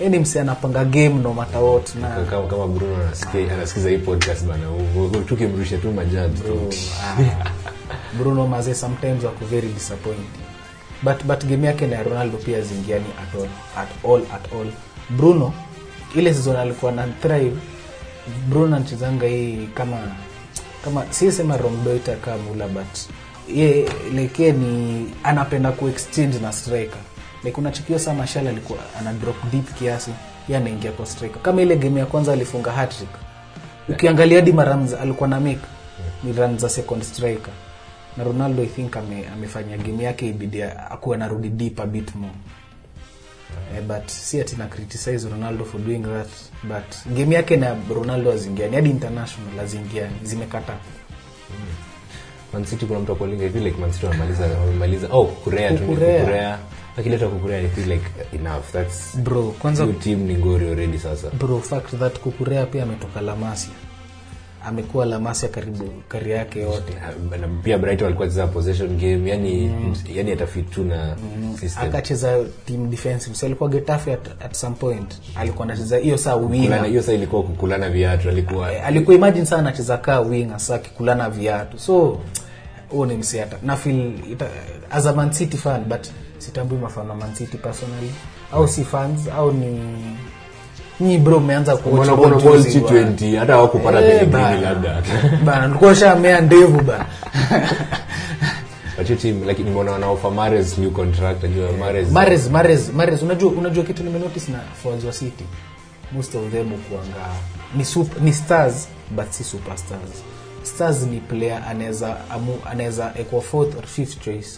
yani 0.00 0.18
mse 0.18 0.40
anapanga 0.40 0.84
game 0.84 1.08
no 1.14 1.34
matter 1.34 1.60
what 1.60 1.94
na 1.94 2.08
kama 2.08 2.46
kama 2.46 2.66
Bruno 2.66 2.96
anasikia 2.96 3.54
anasikiza 3.54 3.88
hii 3.90 3.98
podcast 3.98 4.44
bana 4.46 4.66
tukimrusha 5.28 5.78
tu 5.78 5.92
majaji 5.92 6.40
tu. 6.40 6.70
Ah, 7.04 7.50
bruno 8.18 8.46
maze 8.46 8.74
sometimes 8.74 9.24
wako 9.24 9.44
very 9.44 9.68
disappointing 9.68 10.44
but 11.02 11.24
but 11.24 11.44
game 11.44 11.66
yake 11.66 11.86
na 11.86 12.02
ronaldo 12.02 12.38
pia 12.38 12.60
zingiani 12.60 13.04
at 13.22 13.34
all 13.40 13.48
at 13.76 13.88
all 14.04 14.22
at 14.34 14.52
all. 14.52 14.66
Bruno 15.10 15.52
ile 16.14 16.34
season 16.34 16.56
alikuwa 16.56 16.92
na 16.92 17.06
thrive. 17.06 17.56
Bruno 18.48 18.76
anachezanga 18.76 19.26
hii 19.26 19.68
kama 19.74 19.98
kama 20.84 21.04
si 21.10 21.32
sema 21.32 21.56
romdoita 21.56 22.16
kamula 22.16 22.68
but 22.68 22.98
ye 23.54 23.88
like 24.14 24.52
ni 24.52 25.06
anapenda 25.24 25.72
kuexchange 25.72 26.38
na 26.38 26.52
striker. 26.52 27.00
Like 27.44 27.60
unachukia 27.60 27.98
sana 27.98 28.18
mashal 28.18 28.48
alikuwa 28.48 28.78
ana 29.00 29.12
drop 29.12 29.36
deep 29.52 29.74
kiasi 29.78 30.10
ye 30.48 30.56
anaingia 30.56 30.92
kwa 30.92 31.06
striker. 31.06 31.42
Kama 31.42 31.62
ile 31.62 31.76
game 31.76 32.00
ya 32.00 32.06
kwanza 32.06 32.32
alifunga 32.32 32.72
hatrick 32.72 33.10
ukiangalia 33.88 34.38
hadi 34.38 34.52
maramza 34.52 35.00
alikuwa 35.00 35.28
na 35.28 35.40
make 35.40 35.58
ni 36.24 36.32
run 36.32 36.58
za 36.58 36.68
second 36.68 37.02
striker 37.02 37.52
na 38.16 38.24
ronaldo 38.24 38.62
i 38.62 38.66
think 38.66 38.96
ame, 38.96 39.28
amefanya 39.28 39.76
game 39.76 40.04
yake 40.04 40.28
ibidi 40.28 40.62
akuwa 40.62 41.16
narudi 41.16 41.48
deep 41.48 41.80
a 41.80 41.86
bit 41.86 42.14
more. 42.14 42.34
Eh, 43.76 43.82
but 43.82 44.08
si 44.08 44.40
ati 44.40 44.56
na 44.56 44.66
criticize 44.66 45.28
ronaldo 45.28 45.64
for 45.64 45.80
doing 45.80 46.02
that 46.02 46.28
but 46.62 47.14
game 47.16 47.34
yake 47.34 47.56
na 47.56 47.76
ronaldo 47.94 48.32
azingiani 48.32 48.76
hadi 48.76 48.90
international 48.90 49.60
azingiani 49.60 50.14
zimekata. 50.22 50.76
City 52.64 52.86
kuna 52.86 53.00
mtu 53.00 53.12
akualinga 53.12 53.42
hivi 53.42 53.60
like 53.60 53.80
Man 53.80 53.90
wamemaliza 54.02 54.46
wamemaliza. 54.46 55.08
Oh 55.10 55.24
kurea 55.24 55.72
tu 55.72 55.84
akileta 56.98 57.28
kukurea 57.28 57.58
I 57.58 57.68
feel 57.68 57.88
like 57.88 58.04
enough. 58.32 58.72
That's 58.72 59.16
bro 59.16 59.42
kwanza 59.42 59.86
team 59.86 60.18
ni 60.20 60.34
ngori 60.34 60.68
already 60.68 60.98
sasa. 60.98 61.30
Bro 61.30 61.60
fact 61.60 61.98
that 61.98 62.18
kukurea 62.18 62.66
pia 62.66 62.82
ametoka 62.82 63.20
la 63.20 63.36
masia 63.36 63.72
amekuwa 64.66 65.06
lamasia 65.06 65.48
karibu 65.48 65.84
kari 66.08 66.30
yake 66.30 66.60
yote. 66.60 66.92
Na 67.40 67.48
pia 67.62 67.78
brighton 67.78 68.06
alikuwa 68.06 68.28
cheza 68.28 68.46
possession 68.46 68.96
game 68.98 69.30
yani 69.30 69.72
yani 70.14 70.32
atafit 70.32 70.70
tu 70.70 70.84
na 70.84 71.16
system. 71.60 71.88
Akacheza 71.88 72.38
team 72.66 72.90
defensive. 72.90 73.34
So 73.36 73.46
alikuwa 73.46 73.70
getafe 73.70 74.12
at, 74.12 74.28
at 74.44 74.54
some 74.54 74.76
point. 74.76 75.14
Alikuwa 75.36 75.64
anacheza 75.64 75.96
hiyo 75.96 76.18
saa 76.18 76.36
winga 76.36 76.82
hiyo 76.84 77.02
saa 77.02 77.12
ilikuwa 77.12 77.42
kukulana 77.42 77.90
viatu 77.90 78.28
alikuwa 78.28 78.72
Eh, 78.72 78.86
alikuwa 78.86 79.16
imagine 79.16 79.46
sana 79.46 79.58
anacheza 79.62 79.96
kaa 79.98 80.20
winga 80.20 80.58
saa 80.58 80.78
kikulana 80.78 81.30
viatu. 81.30 81.78
So 81.78 82.20
huo 82.90 83.06
ni 83.06 83.14
msiata 83.16 83.56
na 83.62 83.76
feel 83.76 84.12
ita, 84.32 84.46
as 84.90 85.06
a 85.06 85.12
man 85.12 85.32
city 85.32 85.56
fan 85.56 85.84
but 85.84 86.06
sitambui 86.38 86.78
mafano 86.78 87.14
man 87.14 87.34
city 87.34 87.56
personally. 87.56 88.10
Au 88.52 88.68
si 88.68 88.84
fans 88.84 89.28
au 89.36 89.52
ni 89.52 89.80
nyi 91.00 91.18
bro 91.18 91.40
mmeanza 91.40 91.76
kuwatch 91.76 92.08
Umeona 92.08 92.16
ball 92.22 92.32
kuna 92.32 92.50
ball 92.50 92.62
juzi 92.62 92.80
bwana. 92.80 93.00
T20 93.10 93.38
hata 93.38 93.52
hawakupata 93.52 93.98
Eh, 94.00 94.04
Pellegrini 94.06 94.32
bana. 94.32 94.60
labda. 94.60 95.02
Bana 95.44 95.66
ulikuwa 95.66 95.90
ushamea 95.92 96.40
ndevu 96.40 96.80
bana. 96.82 97.06
Unajua 103.22 103.50
unajua 103.50 103.84
kitu 103.84 104.02
nimenotice 104.04 104.52
na 104.52 104.58
forwards 104.82 105.04
wa 105.04 105.12
City? 105.12 105.44
Most 106.12 106.34
of 106.34 106.50
them 106.52 106.68
kuanga 106.70 107.26
ni 107.76 107.84
super, 107.84 108.22
ni 108.22 108.32
stars 108.32 108.88
but 109.10 109.30
si 109.30 109.44
superstars. 109.44 110.22
Stars 110.62 111.02
ni 111.02 111.20
player 111.20 111.62
anaweza 111.68 112.16
anaweza 112.70 113.12
ekwa 113.18 113.40
fourth 113.42 113.76
or 113.78 113.86
fifth 113.86 114.24
choice 114.24 114.48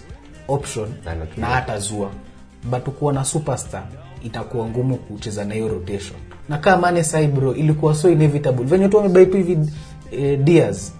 option 0.48 0.88
na 1.36 1.46
hata 1.46 1.78
zua. 1.78 2.10
But 2.64 2.88
ukuwa 2.88 3.12
na 3.12 3.24
superstar 3.24 3.82
itakuwa 4.26 4.68
ngumu 4.68 4.96
kucheza 4.96 5.44
na 5.44 5.54
hiyo 5.54 5.68
rotation. 5.68 6.16
Na 6.48 6.58
kama 6.58 6.76
Mane 6.82 7.04
sai 7.04 7.26
bro 7.26 7.54
ilikuwa 7.54 7.94
so 7.94 8.10
inevitable. 8.10 8.64
Venye 8.64 8.88
tu 8.88 8.96
wamebai 8.96 9.26
PV 9.26 9.68
eh, 10.12 10.38
Diaz 10.38 10.90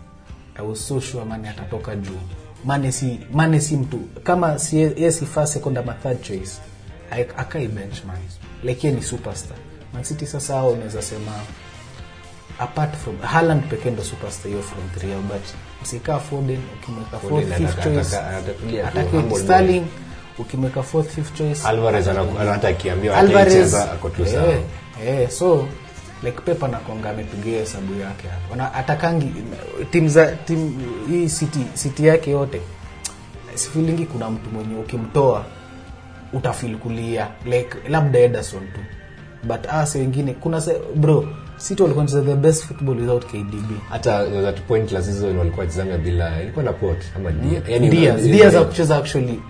I 0.59 0.67
was 0.67 0.89
so 0.89 1.01
sure 1.01 1.25
Mane 1.25 1.49
atatoka 1.49 1.97
juu. 1.97 2.19
Mane 2.65 2.93
si 2.93 3.21
Mane 3.33 3.61
si 3.61 3.77
mtu 3.77 3.99
kama 4.23 4.59
si 4.59 4.77
yeye 4.77 5.13
si 5.13 5.27
first 5.27 5.53
second 5.53 5.79
ama 5.79 5.93
third 5.95 6.23
choice 6.23 6.51
akai 7.37 7.69
bench 7.69 8.05
man 8.07 8.17
like 8.65 8.87
yeye 8.87 8.99
ni 8.99 9.03
superstar. 9.07 9.57
Man 9.95 10.05
City 10.05 10.27
sasa 10.27 10.55
hao 10.55 10.71
unaweza 10.71 11.03
sema 11.03 11.33
apart 12.59 12.97
from 12.97 13.19
Haaland 13.19 13.65
pekee 13.69 13.91
ndo 13.91 14.05
superstar 14.05 14.51
hiyo 14.51 14.63
from 14.63 14.89
three 14.99 15.15
but 15.15 15.43
msikaa 15.83 16.19
Foden 16.19 16.59
ukimweka 16.83 17.19
fourth 17.19 17.55
fifth 17.55 17.83
choice 17.83 18.17
humble 19.13 19.39
Sterling 19.39 19.85
ukimweka 20.39 20.83
fourth 20.83 21.09
fifth 21.11 21.35
choice. 21.39 21.69
Alvarez 21.69 22.09
anataka 22.09 22.69
akiambiwa 22.69 23.17
Alvarez. 23.17 23.75
ako 23.75 24.09
tu 24.09 24.27
sawa. 24.27 24.49
eh, 24.53 24.59
eh, 25.07 25.29
so 25.31 25.67
like 26.23 26.41
Pepe 26.41 26.69
na 26.69 26.79
Konga 26.79 27.11
amepigia 27.11 27.59
hesabu 27.59 28.01
yake 28.01 28.29
hapo. 28.29 28.57
Na 28.57 28.75
atakangi 28.75 29.33
timu 29.91 30.09
za 30.09 30.27
timu 30.33 30.79
hii 31.09 31.29
city 31.29 31.61
city 31.75 32.07
yake 32.07 32.31
yote 32.31 32.61
sifilingi 33.55 34.07
kuna 34.07 34.31
mtu 34.31 34.51
mwenye 34.51 34.77
ukimtoa 34.77 35.45
utafil 36.33 36.77
kulia 36.77 37.29
like 37.45 37.77
labda 37.89 38.19
Ederson 38.19 38.61
tu. 38.61 38.81
But 39.43 39.67
as 39.69 39.95
wengine 39.95 40.33
kuna 40.35 40.61
se, 40.61 40.77
bro 40.95 41.29
City 41.59 41.83
walikuwa 41.83 42.05
wanacheza 42.05 42.23
the 42.31 42.35
best 42.41 42.65
football 42.65 42.97
without 43.01 43.27
KDB 43.27 43.71
hata 43.91 44.27
that 44.43 44.61
point 44.61 44.93
last 44.93 45.07
season 45.07 45.37
walikuwa 45.39 45.61
wachezanga 45.67 45.99
bila 45.99 46.43
ilikuwa 46.43 46.65
na 46.65 46.73
Port 46.73 46.99
ama 47.17 47.31
Dia- 47.31 47.61
yani 47.69 47.89
Diaz 47.91 48.21
yani- 48.27 48.33
Diaz 48.37 48.55
hakucheza 48.55 48.97
actually 48.97 49.41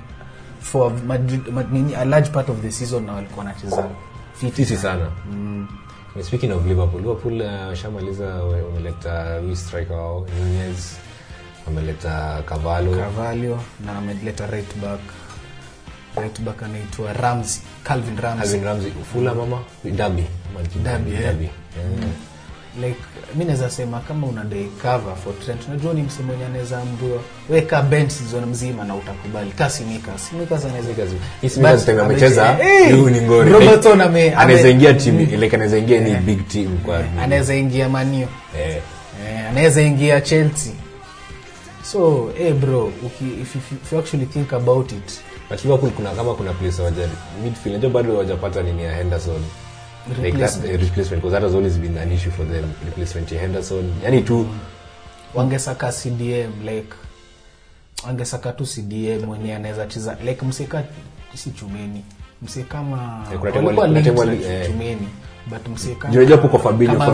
for 0.66 0.92
Madrid, 1.07 1.48
Madrid, 1.52 1.94
a 1.94 2.05
large 2.05 2.31
part 2.33 2.48
of 2.48 2.61
the 2.62 2.72
season 2.72 3.05
na 3.07 3.12
walikuwa 3.12 3.38
wanacheza 3.44 3.88
fiti 4.40 4.64
sana. 4.76 5.11
Mm. 5.33 5.68
speaking 6.22 6.52
of 6.52 6.66
liverpool 6.66 7.00
liverpool 7.00 7.40
uh, 7.42 7.68
washamaliza 7.68 8.44
uh, 8.44 8.52
wameleta 8.74 9.38
huyu 9.38 9.57
striker 9.57 9.96
wao 9.96 10.26
nunez 10.40 10.96
wameleta 11.66 12.42
cavalo 12.46 12.96
Carvalho 12.96 13.61
na 13.87 13.98
ameleta 13.98 14.46
right 14.46 14.76
back. 14.76 15.00
Right 16.16 16.40
back 16.40 16.62
anaitwa 16.62 17.12
Ramsey 17.12 17.62
Calvin 17.85 18.16
Ramsey. 18.16 18.42
Calvin 18.48 18.64
Ramsey. 18.64 18.90
Fula 19.12 19.35
mama 19.35 19.59
dabi 19.85 20.24
Derby, 20.85 21.44
eh. 21.44 22.09
Like 22.83 23.01
mi 23.35 23.45
naweza 23.45 23.71
sema 23.71 24.01
kama 24.01 24.27
una 24.27 24.45
day 24.45 24.65
cover 24.83 25.17
for 25.25 25.39
Trent 25.45 25.61
unajua 25.69 25.95
ni 25.95 26.03
msimu 26.03 26.31
wenye 26.33 26.45
anaweza 26.45 26.79
ambiwa 26.79 27.19
weka 27.51 27.83
bench 27.83 28.11
season 28.11 28.47
mzima 28.47 28.85
na 28.85 28.95
utakubali. 28.95 29.51
Ka 29.51 29.71
Simikas 29.71 30.29
Simikas 30.31 30.65
anaweza 30.65 30.91
But 31.43 32.01
amecheza 32.01 32.57
Eh, 32.61 32.91
huyu 32.91 33.11
ni 33.11 33.21
ngori. 33.21 33.51
Robertson 33.53 34.01
ame- 34.01 34.35
anaweza 34.35 34.69
ingia 34.69 34.95
team 34.95 35.19
like 35.19 35.57
anaweza 35.57 35.79
ingia 35.79 36.01
ni 36.01 36.15
big 36.15 36.49
team 36.49 36.79
kwa 36.79 37.05
anaweza 37.23 37.55
ingia 37.55 37.89
manio 37.89 38.29
eh. 38.61 38.77
Eh, 39.27 39.49
anaweza 39.51 39.83
ingia 39.83 40.21
Chelsea. 40.21 40.73
So 41.83 42.31
hey 42.39 42.53
bro 42.53 42.85
uki, 43.03 43.25
if, 43.43 43.57
if, 43.57 43.73
if 43.73 43.93
you 43.93 43.99
actually 43.99 44.27
think 44.27 44.53
about 44.53 44.93
it. 44.93 45.21
But 45.51 45.65
liverpool 45.65 45.91
kuna 45.91 46.11
kama 46.11 46.35
kuna 46.35 46.53
place 46.53 46.83
waja 46.83 47.09
midfield 47.45 47.75
najua 47.77 47.91
bado 47.91 48.12
hawajapata 48.12 48.62
nini 48.62 48.85
ya 48.85 48.97
henderson 48.97 49.43
like 50.23 50.38
replacement 50.79 51.23
because 51.23 51.33
that 51.33 51.42
has 51.42 51.55
always 51.55 51.77
been 51.79 51.99
an 51.99 52.12
issue 52.12 52.31
for 52.31 52.45
them. 52.45 52.64
Replacement 52.85 53.33
ya 53.33 53.40
henderson. 53.40 53.92
Yani 54.05 54.23
tu 54.23 54.47
wangesaka 55.35 55.92
cdm 55.92 56.53
like 56.64 56.95
wangesaka 58.07 58.53
tu 58.53 58.64
cdm 58.66 59.25
mwenye 59.27 59.55
anaweza 59.55 59.87
cheza. 59.87 60.16
Like 60.25 60.45
mseka 60.47 60.85
si 61.35 61.51
chumeni. 61.51 62.05
Mse 62.42 62.62
kama 62.62 63.27
Eh, 63.33 63.38
eh. 64.51 64.66
chumeni. 64.66 65.09
But 65.51 65.69
mse 65.69 65.95
kama 65.95 66.14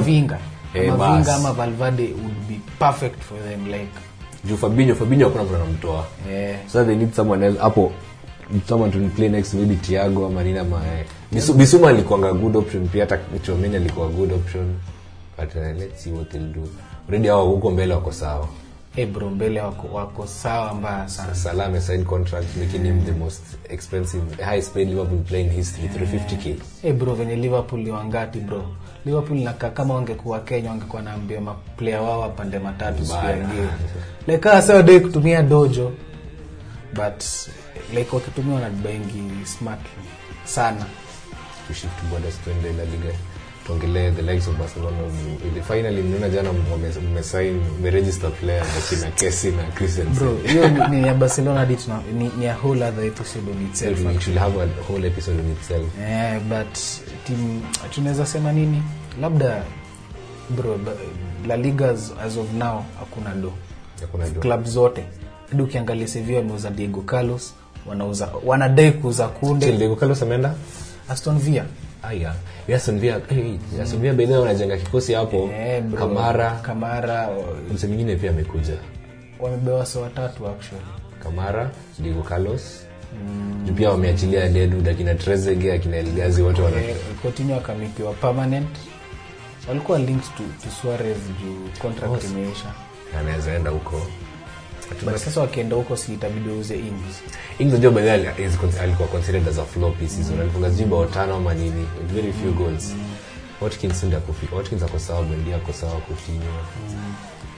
vinga. 0.00 0.38
Eh, 0.74 0.90
kama 0.90 1.16
vinga 1.16 1.35
ama 1.35 1.52
valverde 1.52 2.02
would 2.02 2.48
be 2.48 2.61
perfect 2.78 3.22
for 3.22 3.38
them 3.48 3.66
like. 3.66 3.92
Juu 4.44 4.57
fabinho 4.57 4.94
fabinho 4.94 5.26
hakuna 5.28 5.44
mtu 5.44 5.55
anamtoa. 5.57 6.05
Yeah. 6.31 6.57
so 6.68 6.85
they 6.85 6.96
need 6.96 7.14
someone 7.14 7.46
else. 7.46 7.59
Hapo 7.59 7.92
someone 8.68 8.92
to 8.92 8.98
play 9.16 9.28
next 9.28 9.55
maybe 9.55 9.76
tiago 9.76 10.26
ama 10.26 10.42
nini 10.44 10.59
ama 10.59 10.76
eh. 10.87 11.05
Bisu- 11.32 11.54
bisuma 11.54 11.88
alikuanga 11.88 12.32
good 12.32 12.56
option 12.56 12.88
pia 12.88 13.04
hata 13.04 13.18
chomeni 13.42 13.76
alikuwa 13.76 14.08
good 14.08 14.32
option. 14.32 14.74
But 15.38 15.54
uh, 15.54 15.62
let's 15.78 16.02
see 16.04 16.12
what 16.12 16.28
they'll 16.30 16.52
do. 16.52 16.68
Already 17.08 17.28
hao 17.28 17.48
huko 17.48 17.70
mbele 17.70 17.94
wako 17.94 18.12
sawa. 18.12 18.48
Hey 18.94 19.06
bro 19.06 19.30
mbele 19.30 19.60
wako, 19.60 19.88
wako 19.96 20.26
sawa 20.26 20.74
mbaya 20.74 21.08
sana. 21.08 21.34
Salame 21.34 21.64
amesign 21.64 22.04
contract 22.04 22.56
making 22.56 22.82
him 22.84 23.04
the 23.04 23.12
most 23.12 23.42
expensive 23.68 24.22
highest 24.44 24.72
paid 24.74 24.88
Liverpool 24.88 25.18
player 25.18 25.46
in 25.46 25.52
history 25.52 25.88
350k 25.88 26.54
hey 26.82 26.92
bro 26.92 27.14
venye 27.14 27.36
liverpool 27.36 27.88
wangati 27.90 28.38
bro? 28.38 28.64
Liverpool 29.06 29.38
naka 29.38 29.70
kama 29.70 29.94
wangekuwa 29.94 30.40
kenya 30.40 30.70
wangekuwa 30.70 31.02
naambia 31.02 31.40
maplayer 31.40 32.00
wao 32.00 32.20
wapande 32.20 32.58
matatu 32.58 33.06
siangie 33.06 33.60
ya 33.60 33.68
like 34.26 34.38
kaa 34.38 34.62
sawa 34.62 34.82
dai 34.82 35.00
kutumia 35.00 35.42
dojo. 35.42 35.92
But 36.94 37.22
like 37.94 38.16
wakitumia 38.16 38.54
wanabaingi 38.54 39.46
smart 39.46 39.80
sana 40.44 40.86
tushift 41.66 42.03
borders 42.11 42.35
tuende 42.44 42.72
la 42.72 42.85
liga. 42.85 43.14
Tuongelee 43.66 44.11
the 44.11 44.22
likes 44.22 44.48
of 44.48 44.57
barcelona. 44.59 44.96
Ile 45.53 45.62
finally 45.62 46.03
mnaona 46.03 46.29
jana 46.29 46.51
mmesign 47.11 47.61
mmeregister 47.81 48.31
player 48.33 48.64
wakina 48.77 49.11
kesi 49.11 49.51
na 49.51 49.62
christensen 49.62 50.14
bro 50.14 50.37
hiyo 50.46 50.68
ni, 50.88 51.07
ya 51.07 51.14
barcelona 51.14 51.61
hadi 51.61 51.77
tuna- 51.77 52.03
ni, 52.18 52.31
ni 52.38 52.46
a 52.46 52.55
whole 52.62 52.85
other 52.85 53.05
episode 53.05 53.51
on 53.51 53.62
itself. 53.66 54.05
We 54.07 54.20
should 54.20 54.38
have 54.38 54.61
a 54.62 54.66
whole 54.88 55.07
episode 55.07 55.40
on 55.40 55.51
itself. 55.53 55.87
Yeah 56.01 56.40
but 56.40 56.79
team 57.25 57.61
tunaweza 57.94 58.27
sema 58.27 58.53
nini? 58.53 58.83
Labda 59.20 59.64
bro 60.51 60.79
la 61.46 61.57
liga 61.57 61.90
as, 61.90 62.37
of 62.37 62.53
now 62.53 62.85
hakuna 62.98 63.35
do 63.35 63.53
hakuna 64.01 64.29
do 64.29 64.40
club 64.40 64.64
zote. 64.64 65.05
Hadi 65.51 65.62
ukiangalia 65.62 66.09
sevilla 66.09 66.38
wameuza 66.38 66.70
diego 66.70 67.01
carlos 67.01 67.55
wanauza 67.87 68.29
wanadai 68.44 68.92
kuuza 68.92 69.29
kunde. 69.29 69.72
Diego 69.72 69.96
Carlos 69.96 70.22
ameenda 70.22 70.55
aston 71.12 71.38
villa. 71.38 71.64
Aya 72.03 72.35
Aston 72.75 72.98
Villa 72.98 73.20
hey, 73.29 73.59
Aston 73.83 74.01
Villa 74.01 74.14
by 74.14 74.27
wanajenga 74.27 74.77
kikosi 74.77 75.12
hapo. 75.12 75.51
Eh, 75.55 75.83
bro. 75.83 75.98
Kamara. 75.98 76.51
Kamara. 76.51 77.29
Mse 77.75 77.87
mwingine 77.87 78.16
pia 78.16 78.31
amekuja. 78.31 78.75
Wamebewa 79.40 79.87
sawa 79.87 80.05
watatu 80.05 80.48
actually. 80.48 80.83
Kamara 81.22 81.70
Diego 81.98 82.22
Carlos. 82.22 82.87
Mm. 83.12 83.75
pia 83.77 83.90
wameachilia 83.90 84.48
Dedu 84.48 84.90
akina 84.90 85.14
Trezeguet 85.14 85.75
akina 85.75 85.96
Elgazi 85.96 86.42
wote 86.42 86.62
wana 86.62 86.77
eh, 86.83 86.96
Coutinho 87.22 87.57
akamikiwa 87.57 88.12
permanent. 88.12 88.68
Walikuwa 89.68 89.98
linked 89.98 90.35
to, 90.37 90.42
to 90.64 90.70
Suarez 90.83 91.16
juu 91.42 91.68
contract 91.83 92.25
imeisha. 92.25 92.72
Anaweza 93.20 93.55
enda 93.55 93.70
huko 93.70 94.03
but 95.05 95.16
sasa 95.16 95.40
wakienda 95.40 95.76
huko 95.76 95.96
si 95.96 96.14
itabidi 96.14 96.48
wauze 96.48 96.78
ings 96.78 97.22
Ings 97.59 97.72
unajua 97.74 98.16
is 98.38 98.78
alikuwa 98.81 99.09
considered 99.09 99.48
as 99.48 99.59
a 99.59 99.64
flop 99.64 100.00
hii 100.00 100.09
season 100.09 100.40
alifunga 100.40 100.70
sijui 100.70 100.87
bao 100.87 101.05
tano 101.07 101.35
ama 101.35 101.55
nini 101.55 101.87
very 102.14 102.33
few 102.33 102.52
goals. 102.52 102.94
Watkins 103.61 104.02
ndio 104.05 104.18
akufika 104.18 104.57
Watkins 104.57 104.83
ako 104.83 104.98
sawa 104.98 105.22
Mendy 105.22 105.55
ako 105.55 105.72
sawa 105.72 105.92
Coutinho. 106.00 106.52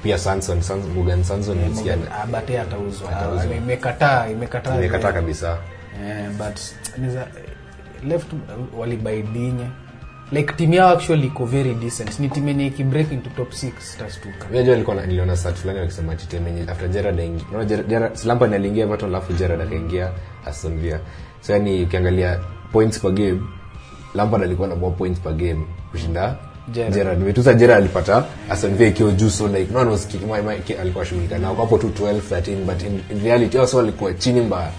Pia 0.03 0.18
Sanson 0.18 0.62
Sanson 0.62 0.92
Mugan 0.92 1.25
Sanson 1.25 1.59
nilisikia 1.59 1.97
Ah, 2.23 2.27
bate 2.27 2.61
atauzwa. 2.61 3.11
Imekataa 3.57 4.29
imekataa. 4.29 4.77
Imekataa 4.79 5.12
kabisa. 5.12 5.59
Eh, 6.05 6.31
but 6.31 6.59
niza, 6.99 7.27
left 8.09 8.27
walibaidinye 8.77 9.66
like 10.32 10.52
timu 10.56 10.74
yao 10.74 10.88
actually 10.90 11.26
iko 11.26 11.44
very 11.44 11.74
decent. 11.74 12.20
Ni 12.20 12.28
timu 12.28 12.48
yenye 12.48 12.66
ikibreak 12.66 13.12
into 13.12 13.30
top 13.30 13.52
6 13.52 13.70
tastuka 13.98 14.46
unajua 14.50 14.74
nilikuwa 14.74 15.06
niliona 15.06 15.37
stat 15.37 15.54
fulani 15.56 15.78
wakisema 15.80 16.12
ati 16.12 16.37
yenye 16.37 16.62
after 16.70 16.88
Gerrard 16.88 17.20
aingi 17.20 17.44
unaona 17.50 17.68
Gerrard- 17.68 17.87
Gerrard- 17.88 18.26
Lampard 18.26 18.54
aliingia 18.54 18.84
Everton 18.84 19.08
alafu 19.08 19.32
Gerrard 19.32 19.60
akaingia 19.60 20.10
Aston 20.46 20.80
Villa. 20.80 21.00
So 21.40 21.52
yani 21.52 21.82
ukiangalia 21.82 22.40
points 22.72 23.00
per 23.00 23.10
game 23.12 23.40
Lampard 24.14 24.42
alikuwa 24.42 24.68
na 24.68 24.74
more 24.76 24.94
points 24.96 25.20
per 25.20 25.32
game 25.32 25.66
kushinda 25.90 26.37
Gerrard. 26.72 27.18
Nimetusa 27.18 27.54
Gerrard 27.54 27.78
alipata 27.80 28.24
Aston 28.50 28.74
Villa 28.76 28.90
ikiwa 28.90 29.12
juu 29.12 29.30
so 29.30 29.48
like 29.48 29.72
no 29.72 29.78
one 29.80 29.90
was 29.90 30.06
kicking 30.06 30.26
my, 30.30 30.42
my, 30.42 30.74
alikuwa 30.80 31.04
shughulika. 31.04 31.38
Nao 31.38 31.54
hapo 31.54 31.78
tu 31.78 31.88
12 31.88 32.20
13 32.30 32.56
but 32.64 32.82
in, 32.82 33.00
in 33.16 33.24
reality 33.24 33.58
also 33.58 33.80
alikuwa 33.80 34.12
chini 34.14 34.40
mbaya 34.40 34.70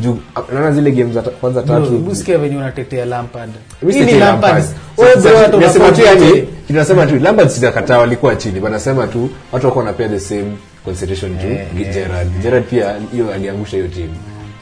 juu 0.00 0.18
naona 0.52 0.72
zile 0.72 0.90
game 0.90 1.12
za 1.12 1.22
kwanza 1.22 1.62
tatu 1.62 1.98
venye 2.40 2.56
unatetea 2.56 3.04
lampard. 3.04 3.50
Lampard. 4.18 4.64
Nasema 5.60 5.92
tu 5.92 6.00
yani 6.00 6.48
tunasema 6.66 7.06
tu 7.06 7.18
Lampard 7.18 7.48
sijakataa 7.48 7.98
walikuwa 7.98 8.36
chini. 8.36 8.60
Wanasema 8.60 9.06
tu 9.06 9.30
watu 9.52 9.66
wako 9.66 9.78
wanapea 9.78 10.08
the 10.08 10.20
same 10.20 10.52
concentration 10.84 11.38
to 11.38 11.42
Gerard 11.46 11.80
eh. 11.80 11.92
Gerrard. 11.94 12.28
Gerrard 12.42 12.64
pia 12.64 12.94
hiyo 13.12 13.34
aliangusha 13.34 13.76
hiyo 13.76 13.88
timu 13.88 14.14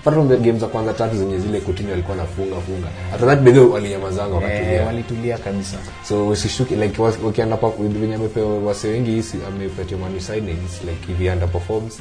apart 0.04 0.16
from 0.16 0.28
the 0.28 0.36
games 0.36 0.60
za 0.60 0.66
kwanza 0.66 0.92
tatu 0.92 1.16
zenye 1.16 1.38
zile 1.38 1.60
Coutinho 1.60 1.92
alikuwa 1.92 2.16
anafunga 2.16 2.56
funga. 2.60 2.88
That 3.26 3.40
bedho 3.40 3.70
walinyamazanga 3.70 4.52
Eh, 4.52 4.86
walitulia 4.86 5.38
kabisa. 5.38 5.76
So 6.08 6.28
usishuki 6.28 6.74
like 6.76 7.02
wakienda 7.24 7.56
pa 7.56 7.70
venye 7.78 8.14
amepewa 8.14 8.58
wase 8.58 8.88
wengi 8.88 9.10
hisi 9.10 9.36
amepatia 9.48 9.96
signings 10.20 10.82
like 10.84 11.12
if 11.12 11.18
he 11.18 11.30
underperforms 11.30 11.98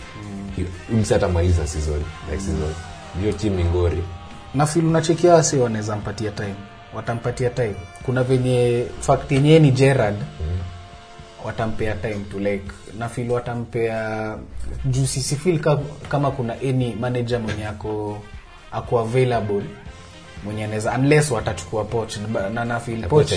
mm. 0.58 1.00
msi 1.00 1.14
atamaliza 1.14 1.68
season 1.68 2.02
next 2.32 2.46
season 2.46 2.74
hiyo 3.22 3.32
timu 3.34 3.56
ni 3.58 3.64
ngori. 3.64 4.04
Na 4.56 4.66
fil 4.66 4.86
unachekia 4.86 5.34
wase 5.34 5.58
wanaweza 5.58 5.96
mpatia 5.96 6.32
time. 6.32 6.56
Watampatia 6.94 7.50
time. 7.50 7.76
Kuna 8.06 8.24
venye 8.24 8.86
fact 9.00 9.32
yenyewe 9.32 9.60
ni 9.60 9.72
gerard 9.72 10.16
watampea 11.46 11.96
time 11.96 12.20
to 12.32 12.40
like. 12.40 12.66
Na 13.00 13.10
fil 13.10 13.32
watampea 13.32 14.36
juu 14.86 15.06
sisi 15.06 15.60
ka, 15.60 15.80
kama 16.10 16.32
kuna 16.32 16.54
any 16.54 16.96
manager 17.00 17.40
mwenye 17.40 17.66
ako 17.66 18.18
ako 18.72 19.00
available 19.00 19.62
mwenye 20.46 20.64
anaweza 20.64 20.92
unless 20.98 21.32
watachukua 21.32 21.84
poch 21.84 22.18
na 22.54 22.66
na 22.66 22.80
feel 22.80 23.04
poch 23.08 23.30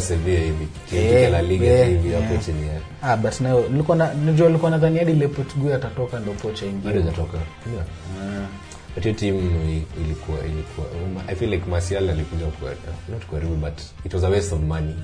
Sevilla 0.00 0.40
hivi 0.40 0.68
Eh, 0.96 1.30
la 1.32 1.42
liga 1.42 1.66
eh, 1.66 1.88
hivi 1.88 2.08
eh. 2.12 2.22
hapo 2.22 2.36
chini 2.44 2.68
ya 2.68 2.74
ah 3.02 3.16
but 3.16 3.40
nayo 3.40 3.64
nilikuwa 3.70 3.96
na 3.96 4.14
nilikuwa 4.14 4.70
nadhani 4.70 4.98
hadi 4.98 5.12
ile 5.12 5.28
Portugal 5.28 5.72
atatoka 5.72 6.20
ndo 6.20 6.32
pocha 6.32 6.66
bado 6.66 6.98
ndio 6.98 7.10
atatoka 7.12 7.38
yeah. 7.74 7.86
But 8.94 9.02
hiyo 9.04 9.14
team 9.16 9.36
ilikuwa 10.04 10.38
ilikuwa 10.44 10.86
i 11.28 11.34
feel 11.34 11.50
like 11.50 11.66
Martial 11.70 12.10
alikuja 12.10 12.46
kwa 12.46 12.70
not 13.10 13.22
karibu 13.30 13.56
but 13.56 13.80
it 14.04 14.14
was 14.14 14.24
a 14.24 14.28
waste 14.28 14.54
of 14.54 14.60
money. 14.60 14.94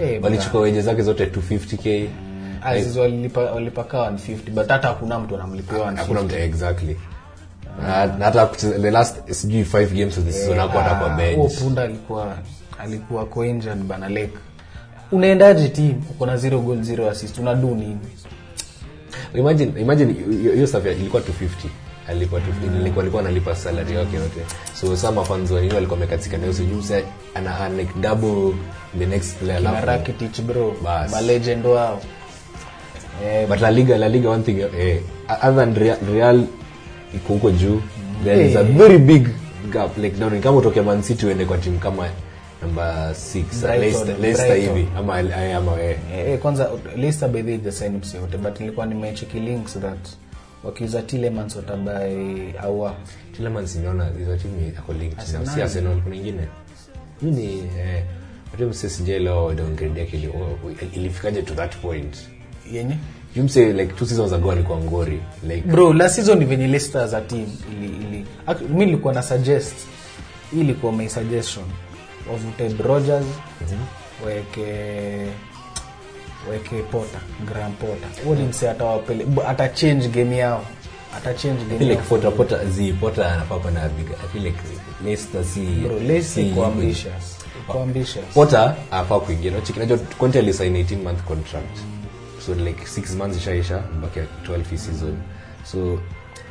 Hey, 0.00 0.18
walichukua 0.18 0.60
weje 0.60 0.80
zake 0.82 1.02
zote 1.02 1.24
250k 1.26 2.06
Aziz 2.62 2.96
walilipa 2.96 3.40
walipaka 3.40 3.98
150 3.98 4.50
but 4.50 4.68
hata 4.68 4.88
hakuna 4.88 5.18
mtu 5.18 5.34
anamlipia 5.34 5.78
150 5.78 5.96
hakuna 5.96 6.22
mtu 6.22 6.36
exactly. 6.36 6.96
Na 8.18 8.24
hata 8.24 8.46
the 8.46 8.90
last 8.90 9.30
sijui 9.32 9.62
5 9.62 9.86
games 9.86 10.18
of 10.18 10.24
the 10.24 10.32
season 10.32 10.58
hapo 10.58 10.78
hata 10.78 10.94
kwa 10.94 11.12
Ah, 11.12 11.16
bench. 11.16 11.36
huo 11.36 11.48
punda 11.48 11.82
alikuwa 11.82 12.38
alikuwa 12.78 13.26
kwa 13.26 13.46
injured 13.46 13.78
bana 13.82 14.08
lake. 14.08 14.38
Unaendaje 15.12 15.68
team? 15.68 16.02
Uko 16.10 16.26
na 16.26 16.36
zero 16.36 16.60
goal 16.60 16.82
zero 16.82 17.10
assist 17.10 17.38
unadu 17.38 17.74
nini? 17.74 17.98
Imagine 19.34 19.80
imagine 19.80 20.12
hiyo- 20.12 20.66
safari 20.66 20.94
ilikuwa 20.94 21.22
250 21.22 21.68
alikuwa 22.08 22.40
250 22.40 22.80
ilikuwa 22.80 23.02
alikuwa 23.02 23.22
analipa 23.22 23.56
salary 23.56 23.94
yake 23.96 24.16
yote. 24.16 24.40
So 24.80 24.96
some 24.96 25.24
fans 25.24 25.50
wa 25.50 25.60
nini 25.60 25.74
walikuwa 25.74 25.98
wamekatika 26.00 26.38
nayo 26.38 26.52
sijui 26.52 26.76
msa 26.76 27.00
ana 27.34 27.60
ana 27.60 27.84
double 28.00 28.54
the 28.98 29.06
next 29.06 29.36
player 29.36 29.84
Rakitic 29.84 30.40
bro. 30.42 30.74
Bas. 30.84 31.10
malegend 31.12 31.66
wao. 31.66 32.00
Eh, 33.24 33.48
but 33.48 33.60
la 33.60 33.70
liga 33.70 33.98
la 33.98 34.08
liga 34.08 34.30
one 34.30 34.42
thing 34.42 34.58
eh, 34.60 35.00
other 35.28 35.54
than 35.56 35.74
real, 35.74 35.96
real 36.14 36.44
iko 37.14 37.32
huko 37.32 37.50
juu 37.50 37.80
there 38.24 38.46
is 38.50 38.56
a 38.56 38.62
very 38.62 38.98
big 38.98 39.28
gap 39.70 39.98
like 39.98 40.16
down. 40.18 40.40
Kama 40.40 40.58
utoke 40.58 40.82
man 40.82 41.02
city 41.02 41.26
uende 41.26 41.44
kwa 41.44 41.58
timu 41.58 41.78
kama 41.78 42.08
number 42.62 43.12
6 43.12 43.78
leicester 43.80 44.16
leicester 44.20 44.56
hivi 44.56 44.88
ama 44.98 45.20
eh, 45.20 45.56
ama 45.56 45.82
eh. 45.82 45.96
Eh, 46.14 46.28
eh, 46.32 46.38
kwanza 46.38 46.70
Leicester 46.96 47.28
by 47.28 47.42
the 47.42 47.48
way 47.48 47.56
hajasign 47.58 47.96
msi 47.96 48.16
yote 48.16 48.36
but 48.38 48.60
nilikuwa 48.60 48.86
nimecheck 48.86 49.34
links 49.34 49.78
that 49.78 49.98
wakiuza 50.64 51.02
Tillemans 51.02 51.56
watabai 51.56 52.54
aua 52.62 52.94
Tillemans 53.36 53.76
nimeona 53.76 54.04
hizo 54.18 54.36
timu 54.36 54.72
yako 54.74 54.92
linked 54.92 55.18
na 55.32 55.46
si 55.46 55.62
Arsenal. 55.62 56.00
Kuna 56.02 56.16
nyingine. 56.16 56.48
Hii 57.20 57.30
ni 57.30 57.58
eh 57.58 58.04
watu 58.52 58.66
msisije 58.68 59.18
leo 59.18 59.54
downgrade 59.54 60.00
yake 60.00 60.28
ilifikaje 60.94 61.42
to 61.42 61.54
that 61.54 61.76
point? 61.76 62.16
Yenye? 62.72 62.96
You 63.36 63.48
say 63.48 63.72
like 63.72 63.92
two 63.94 64.06
seasons 64.06 64.32
ago 64.32 64.52
alikuwa 64.52 64.78
ngori 64.78 65.20
like 65.48 65.60
bro 65.68 65.92
last 65.92 66.14
season 66.14 66.44
venye 66.46 66.66
Leicester 66.66 67.00
as 67.02 67.14
a 67.14 67.20
team 67.20 67.46
ili, 67.72 67.86
ili 67.86 68.26
mimi 68.68 68.86
nilikuwa 68.86 69.14
na 69.14 69.22
suggest 69.22 69.74
hii 70.50 70.60
ilikuwa 70.60 70.92
my 70.92 71.08
suggestion. 71.08 71.64
Wavute 72.30 72.82
Rogers 72.82 73.26
weke 74.26 75.26
weke 76.50 76.82
Potter 76.82 77.20
Graham 77.46 77.72
Potter. 77.72 78.24
Huo 78.24 78.34
ni 78.34 78.42
mse 78.44 78.70
atawapele 78.70 79.26
ata 79.48 79.68
change 79.68 80.08
game 80.08 80.36
yao. 80.36 80.64
Ata 81.16 81.34
change 81.34 81.64
game 81.64 81.86
yao. 81.94 82.02
Potter 82.08 82.32
Potter 82.36 82.66
zi 82.70 82.92
Potter 82.92 83.24
anafaa 83.24 83.58
kwa 83.58 83.70
na 83.70 83.88
big 83.88 84.06
I 84.10 84.28
feel 84.32 84.44
like 84.44 84.58
Leicester 85.04 85.44
si 85.44 85.60
bro 85.60 85.98
Leicester 85.98 86.46
iko 86.46 86.66
ambitious. 86.66 87.38
Kwa 87.66 87.82
ambitious. 87.82 88.24
Potter 88.34 88.74
afaa 88.90 89.20
kuingia. 89.20 89.50
No 89.50 89.60
chiki 89.60 89.78
najua 89.78 89.98
Conte 90.18 90.38
alisign 90.38 90.76
18 90.76 91.02
month 91.02 91.22
contract. 91.24 91.78
So 92.46 92.54
like 92.54 92.84
6 93.00 93.16
months 93.16 93.36
ishaisha 93.38 93.82
mpaka 93.98 94.20
12 94.46 94.62
hii 94.70 94.76
season. 94.78 95.16
So 95.64 95.98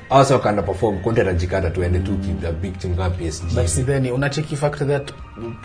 also 0.09 0.33
wakaenda 0.33 0.61
perform 0.61 0.99
Conte 0.99 1.21
atajikata 1.21 1.69
tuende 1.69 1.99
tu 1.99 2.11
ki- 2.17 2.47
a 2.47 2.51
big 2.51 2.77
team 2.77 2.95
kama 2.95 3.09
PSG 3.09 3.55
but 3.55 3.65
si 3.67 3.83
then 3.83 4.11
unacheki 4.11 4.55
fact 4.55 4.77
that 4.87 5.11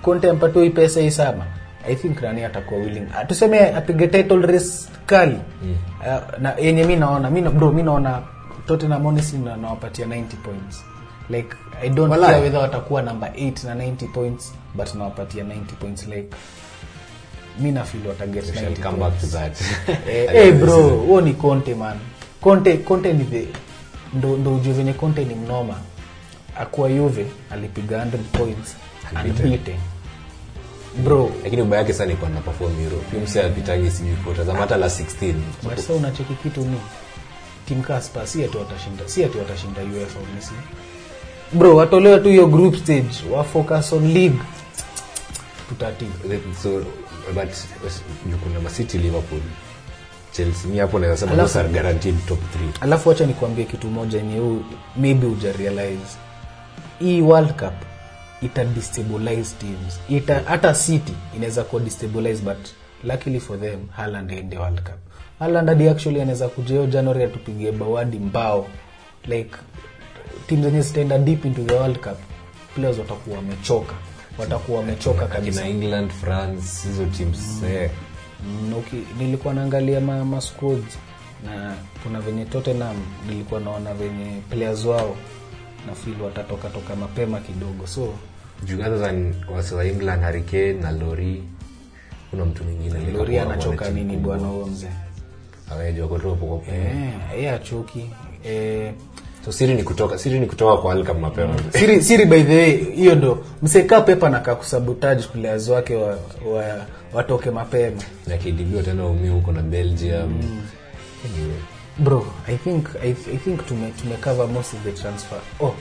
Conte 0.03 0.31
ampatoi 0.31 0.71
pesa 0.71 1.01
hii 1.01 1.11
sana 1.11 1.45
I 1.87 1.95
think 1.95 2.23
nani 2.23 2.45
atakuwa 2.45 2.81
willing. 2.81 3.07
Ah, 3.15 3.25
tuseme 3.25 3.61
apige 3.75 4.07
title 4.07 4.47
race 4.47 4.89
kali 5.07 5.39
na 6.41 6.55
yenye 6.59 6.85
mi 6.85 6.97
naona 6.97 7.31
mi 7.31 7.41
bro 7.43 7.73
mi 7.73 7.83
naona 7.83 8.23
Tottenham 8.67 9.03
honestly 9.07 9.39
na 9.39 9.57
nawapatia 9.57 10.07
90 10.07 10.37
points. 10.43 10.85
Like 11.31 11.57
I 11.83 11.89
don't 11.89 12.11
Walai. 12.11 12.31
care 12.31 12.41
whether 12.43 12.61
watakuwa 12.61 13.03
number 13.03 13.29
8 13.29 13.67
na 13.67 13.75
90 13.75 14.13
points 14.13 14.53
but 14.75 14.95
nawapatia 14.95 15.45
90 15.45 15.77
points. 15.81 16.07
Like 16.07 16.29
mi 17.59 17.73
nafil 17.73 18.07
wataget 18.07 18.45
90 18.45 18.83
come 18.83 18.99
back 18.99 19.21
to 19.21 19.27
that. 19.27 19.61
Eh, 20.09 20.29
eh, 20.35 20.55
bro 20.55 20.89
huo 20.89 21.21
ni 21.21 21.35
conte 21.35 21.75
man. 21.75 21.97
Conte 22.41 22.77
conte 22.77 23.13
ni 23.13 23.25
the 23.25 23.47
ndo, 24.15 24.37
ndo 24.37 24.55
ujue 24.55 24.73
venye 24.73 24.93
conte 24.93 25.25
ni 25.25 25.35
mnoma. 25.35 25.75
Akuwa 26.59 26.89
yuve 26.89 27.27
alipiga 27.51 28.05
100 28.05 28.19
points 28.39 28.77
Unbeaten. 29.25 29.77
Bro. 31.05 31.31
Lakini 31.45 31.63
ubaya 31.63 31.83
yake 31.83 31.93
sana 31.95 32.13
ikuwa 32.13 32.31
naperform 32.31 32.73
Euro 32.85 32.97
pia 33.11 33.21
mse 33.21 33.43
apitangi 33.43 33.91
sijui 33.91 34.17
kutazama 34.17 34.59
hata 34.59 34.77
la 34.77 34.87
16 34.87 35.35
but 35.63 35.79
sa 35.79 35.93
unacheki 35.93 36.35
kitu 36.35 36.61
ni 36.61 36.81
tim 37.67 37.83
kaspa 37.83 38.27
si 38.27 38.45
ati 38.45 38.57
watashinda 38.57 39.09
si 39.09 39.25
ati 39.25 39.39
watashinda 39.39 39.81
uefa 39.83 40.19
honestly. 40.21 40.57
Bro 41.53 41.77
watolewe 41.77 42.21
tu 42.21 42.29
hiyo 42.29 42.47
group 42.47 42.77
stage 42.77 43.09
wa 43.33 43.45
focus 43.45 43.93
on 43.93 44.13
league. 44.13 44.39
Tutati. 45.69 46.07
So 46.63 46.83
but 47.35 47.49
kuna 48.43 48.61
masiti 48.61 48.99
liverpool 48.99 49.41
chelsea 50.33 50.71
mi 50.71 50.79
hapo 50.79 50.99
naweza 50.99 51.27
sema 51.27 51.43
those 51.43 51.59
are 51.59 51.69
guaranteed 51.69 52.27
top 52.27 52.39
3 52.39 52.43
alafu 52.81 53.11
acha 53.11 53.27
nikwambie 53.27 53.65
kitu 53.65 53.87
moja 53.89 54.19
yenye 54.19 54.59
maybe 54.97 55.27
uja 55.27 55.53
realize 55.53 56.17
hii 56.99 57.21
world 57.21 57.53
cup 57.53 57.73
ita 58.43 58.65
destabilize 58.65 59.55
teams. 59.61 60.01
Ita 60.09 60.41
hata 60.45 60.75
city 60.75 61.13
inaweza 61.37 61.65
kuwa 61.65 61.83
destabilize 61.83 62.43
but 62.43 62.69
luckily 63.05 63.41
for 63.41 63.61
them 63.61 63.89
Haaland 63.97 64.33
ende 64.33 64.59
world 64.59 64.83
cup. 64.83 64.95
Haaland 65.39 65.69
hadi 65.69 65.89
actually 65.89 66.21
anaweza 66.21 66.49
kuja 66.49 66.69
hiyo 66.69 66.87
january 66.87 67.25
atupigie 67.25 67.73
bawadi 67.73 68.19
mbao. 68.19 68.67
Like 69.27 69.51
team 70.47 70.63
zenye 70.63 70.81
zitaenda 70.83 71.19
deep 71.19 71.45
into 71.45 71.63
the 71.63 71.75
world 71.75 71.99
cup 71.99 72.19
players 72.75 72.99
watakuwa 72.99 73.37
wamechoka. 73.37 73.95
Watakuwa 74.39 74.79
wamechoka 74.81 75.27
kabisa. 75.27 75.67
England 75.67 76.11
france 76.11 76.89
hizo 76.89 77.07
teams 77.07 77.63
eh, 77.71 77.91
Mm, 78.47 78.83
nilikuwa 79.19 79.55
naangalia 79.55 80.01
ma, 80.01 80.25
ma 80.25 80.41
squads 80.41 80.99
na 81.45 81.75
kuna 82.03 82.21
venye 82.21 82.45
Tottenham 82.45 82.97
nilikuwa 83.29 83.61
naona 83.61 83.95
venye 83.95 84.41
players 84.51 84.85
wao 84.85 85.17
na 85.89 85.95
feel 85.95 86.23
watatoka 86.23 86.69
toka 86.69 86.97
mapema 86.97 87.41
kidogo. 87.41 87.87
So 87.87 88.15
juu 88.65 88.79
sasa 88.79 88.99
than 88.99 89.35
wa 89.77 89.85
england 89.85 90.23
harikane 90.23 90.73
na 90.73 90.93
lori 90.93 91.43
kuna 92.31 92.45
mtu 92.45 92.65
mwingine 92.65 93.13
Lori 93.13 93.39
anachoka 93.39 93.91
nini 93.91 94.17
bwana 94.17 94.47
huo 94.47 94.67
mzee? 94.67 94.89
Kwa 95.69 95.87
eh 97.39 97.55
achoki 97.55 98.11
eh 98.45 98.93
so 99.45 99.53
siri 99.53 99.75
ni 99.75 99.83
kutoka 99.83 100.19
siri 100.19 100.41
ni 100.41 100.47
kutoka 100.47 100.83
kwa 100.83 100.93
alkam 100.93 101.19
mapema. 101.19 101.55
Siri, 101.79 102.03
siri 102.03 102.25
by 102.25 102.43
the 102.43 102.57
way 102.57 102.77
hiyo 102.77 103.15
ndo. 103.15 103.45
Msekaa 103.63 104.01
pepa 104.01 104.31
na 104.31 104.41
kakusabotage 104.41 105.23
players 105.33 105.69
wake 105.69 105.95
wa, 105.97 106.19
wa, 106.53 106.87
watoke 107.13 107.51
mapema. 107.51 108.03
Na 108.27 108.37
tena 108.83 109.07
umia 109.07 109.33
huko 109.33 109.53
na 109.53 109.63
belgium. 109.63 110.41
Anyway 111.25 111.78
bro 111.99 112.27
i 112.49 112.57
think 112.57 112.87
i, 113.03 113.09
I 113.11 113.15
think 113.15 113.67
tume, 113.67 113.91
tume 114.03 114.17
cover 114.17 114.49
most 114.49 114.75
of 114.75 114.83
the 114.85 114.93
transfer 114.93 115.41
oh 115.61 115.75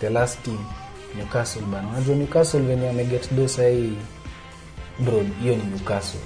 the 0.00 0.10
last 0.10 0.42
team 0.42 0.58
newcastle 1.18 1.62
bana 1.62 1.88
unajua 1.88 2.16
newcastle 2.16 2.60
venye 2.60 2.88
ameget 2.90 3.32
do 3.34 3.48
sahii 3.48 3.92
bro 4.98 5.24
hiyo 5.42 5.56
ni 5.56 5.62
newcastle 5.64 6.20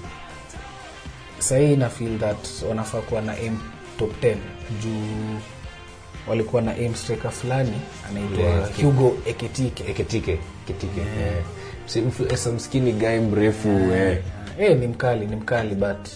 sahii 1.38 1.76
na 1.76 1.88
feel 1.88 2.18
that 2.18 2.62
wanafaa 2.68 3.00
kuwa 3.00 3.20
na 3.20 3.38
m 3.40 3.58
top 3.98 4.24
10 4.24 4.36
juu 4.82 5.38
walikuwa 6.28 6.62
na 6.62 6.72
aim 6.72 6.94
striker 6.94 7.30
fulani 7.30 7.80
anaitwa 8.08 8.44
Yeah, 8.44 8.82
hugo 8.82 9.16
eketike 9.26 9.84
eketike 9.90 10.38
ketike 10.66 11.00
yeah. 11.00 11.16
yeah. 12.36 12.58
skinny 12.58 12.92
guy 12.92 13.18
mrefu 13.18 13.68
eh. 13.68 14.18
eh, 14.58 14.76
ni 14.78 14.86
mkali 14.86 15.26
ni 15.26 15.36
mkali 15.36 15.74
but 15.74 16.08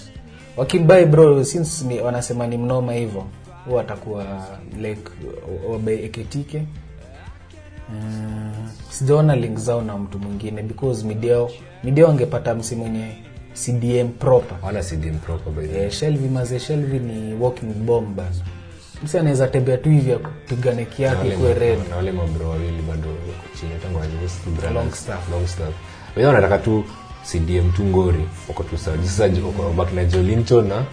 wakimbai 0.57 1.07
bro 1.07 1.45
since 1.45 1.85
ni, 1.85 2.01
wanasema 2.01 2.47
ni 2.47 2.57
mnoma 2.59 2.93
hivyo 2.93 3.25
huwa 3.67 3.81
atakuwa 3.81 4.25
like 4.81 5.03
wabe 5.71 6.05
eketike 6.05 6.63
mm, 7.93 8.53
sijaona 8.91 9.37
link 9.37 9.59
zao 9.59 9.83
na 9.83 9.99
mtu 9.99 10.19
mwingine 10.19 10.63
because 10.63 11.07
midiao 11.07 11.51
midiao 11.85 12.11
angepata 12.11 12.55
msi 12.55 12.77
mwenye 12.77 13.07
cdm 13.55 14.09
proper 14.09 14.57
wana 14.63 14.83
cdm 14.83 15.19
proper 15.19 15.53
by 15.53 15.67
the 15.67 15.75
way. 15.77 15.85
eh, 15.87 15.91
shelvi 15.93 16.29
maze 16.29 16.59
shelvi 16.61 16.99
ni 16.99 17.35
walking 17.35 17.73
bomb 17.75 18.17
bana 18.17 18.31
msi 19.05 19.19
anaweza 19.19 19.49
tembea 19.49 19.77
tu 19.79 19.91
hivi 19.91 20.13
apigane 20.13 20.85
kiatu 20.85 21.31
kuwe 21.39 21.55
red 21.55 21.79
na 21.91 21.97
wale 21.97 22.13
mabro 22.13 22.49
wawili 22.51 22.83
bado 22.89 23.09
chini 23.61 23.73
tangu 23.83 23.99
wajuzi, 23.99 24.35
brothers, 24.47 24.75
Longstaff. 24.75 25.31
Longstaff. 25.31 25.75
Wenyewe 26.17 26.35
wanataka 26.35 26.59
tu 26.59 26.85
cdm 27.25 27.73
tu 27.73 27.85
ngori 27.85 28.25
wako 28.49 28.63
tu 28.63 28.79
sawa. 28.79 28.97
Sasa 29.05 29.25
wako 29.25 29.87
na 29.95 30.05
jolinto 30.05 30.63
na 30.63 30.85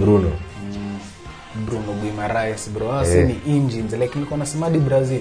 bruno. 0.00 0.30
Bruno 1.66 1.92
guimaraes 2.02 2.70
bro. 2.70 3.04
Si 3.04 3.18
ni 3.18 3.40
engines 3.56 3.92
like 3.92 4.14
nilikuwa 4.14 4.38
nasema 4.38 4.66
hadi 4.66 4.78
brazil 4.78 5.20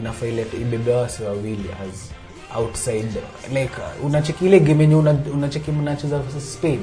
inafaa 0.00 0.26
ile 0.26 0.46
ibebe 0.62 0.92
wasi 0.94 1.22
wawili 1.22 1.70
as 1.82 2.10
outside. 2.58 3.08
Like 3.54 3.70
unacheki 4.04 4.46
ile 4.46 4.60
game 4.60 4.82
yenye 4.82 4.94
una- 4.94 5.16
unacheki 5.34 5.70
mnacheza 5.72 6.20
spain? 6.40 6.78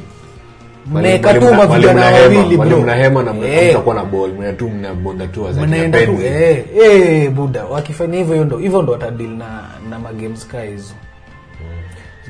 Mnaeka 0.91 1.33
tu 1.33 1.53
mavijana 1.55 2.05
wawili 2.05 2.57
mnahema 2.83 3.23
na 3.23 3.31
Eh, 3.47 3.77
na 3.95 4.05
ball 4.05 4.33
mna 4.33 4.53
tu 4.53 4.69
mnabonda 4.69 5.27
tu 5.27 5.43
mnaenda 5.67 6.05
tu 6.05 6.11
eh, 6.21 6.65
eh, 6.81 7.31
buda 7.31 7.65
wakifanya 7.65 8.17
hivyo 8.17 8.45
ndo 8.45 8.57
hivyo 8.57 8.81
ndo 8.81 8.93
watadili 8.93 9.35
na 9.35 9.69
na 9.89 9.99
magames 9.99 10.47
ka 10.47 10.61
hizo 10.63 10.93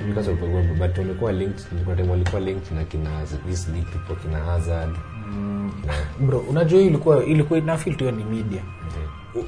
because 0.07 0.31
of 0.31 0.39
but 0.79 0.97
wamekuwa 0.97 1.31
linked 1.31 1.65
kuna 1.85 1.95
time 1.95 2.09
walikuwa 2.11 2.41
linked 2.41 2.71
na 2.77 2.83
kina 2.83 3.09
these 3.47 3.71
big 3.71 3.85
people 3.85 4.15
kina 4.21 4.39
hazard. 4.39 4.95
Na 5.85 5.93
bro 6.19 6.39
unajua 6.39 6.81
ilikuwa 6.81 7.25
tu 7.95 8.11
ni 8.11 8.23
media. 8.23 8.61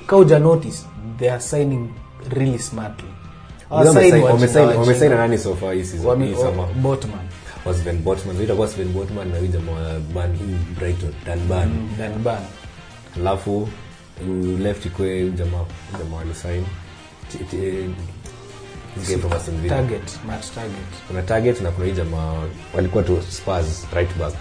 Kauja 0.08 0.40
notice 0.40 0.78
they 1.20 1.32
are 1.32 1.42
signing 1.42 1.90
really 2.30 2.60
smartly. 2.60 3.10
Hawasign 3.70 3.96
Wamesign- 3.96 4.24
wajinga 4.24 4.28
wamesign- 4.34 4.60
wajinga. 4.66 4.80
wamesign 4.80 5.10
na 5.12 5.18
nani 5.18 5.38
so 5.38 5.56
far 5.56 5.74
hii 5.74 5.84
season? 5.84 6.24
Hii 6.24 6.36
summer. 6.36 6.68
Botman. 6.76 7.20
Was 7.66 7.78
Sven 7.82 7.98
Botman. 7.98 8.44
Itakuwa 8.44 8.68
Sven 8.68 8.88
Botman 8.94 9.28
na 9.32 9.38
huyu 9.38 9.52
jamaa 9.52 10.00
wa 10.14 10.34
hii 10.38 10.56
Brighton 10.80 11.12
Dan 11.26 11.40
Ban. 11.40 11.70
Dan 11.98 12.24
alafu 13.18 13.70
left 14.60 14.86
ikwe 14.86 15.30
jamaa 15.32 15.66
jamaa 16.00 16.18
walisign 16.18 16.64
target 19.70 20.20
Matt 20.28 20.54
target. 20.56 20.92
Kuna 21.08 21.22
target 21.22 21.62
na 21.62 21.72
kuna 21.72 21.86
hii 21.86 21.92
jamaa 21.92 22.34
walikuwa 22.74 23.04
tu 23.04 23.22
Spurs 23.30 23.88
right 23.94 24.18
back. 24.18 24.34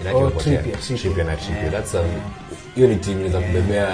Inaki 0.00 0.16
Oh, 0.16 0.20
wapotea. 0.24 0.62
Trippier, 0.62 0.78
Trippier. 0.78 0.98
Trippier. 0.98 1.26
Na 1.26 1.36
Trippier. 1.36 1.58
Yeah, 1.58 1.72
That's 1.72 1.94
a- 1.94 2.04
hiyo 2.74 2.88
ni 2.88 2.96
team 2.96 3.16
inaweza 3.16 3.40
kubebea 3.40 3.88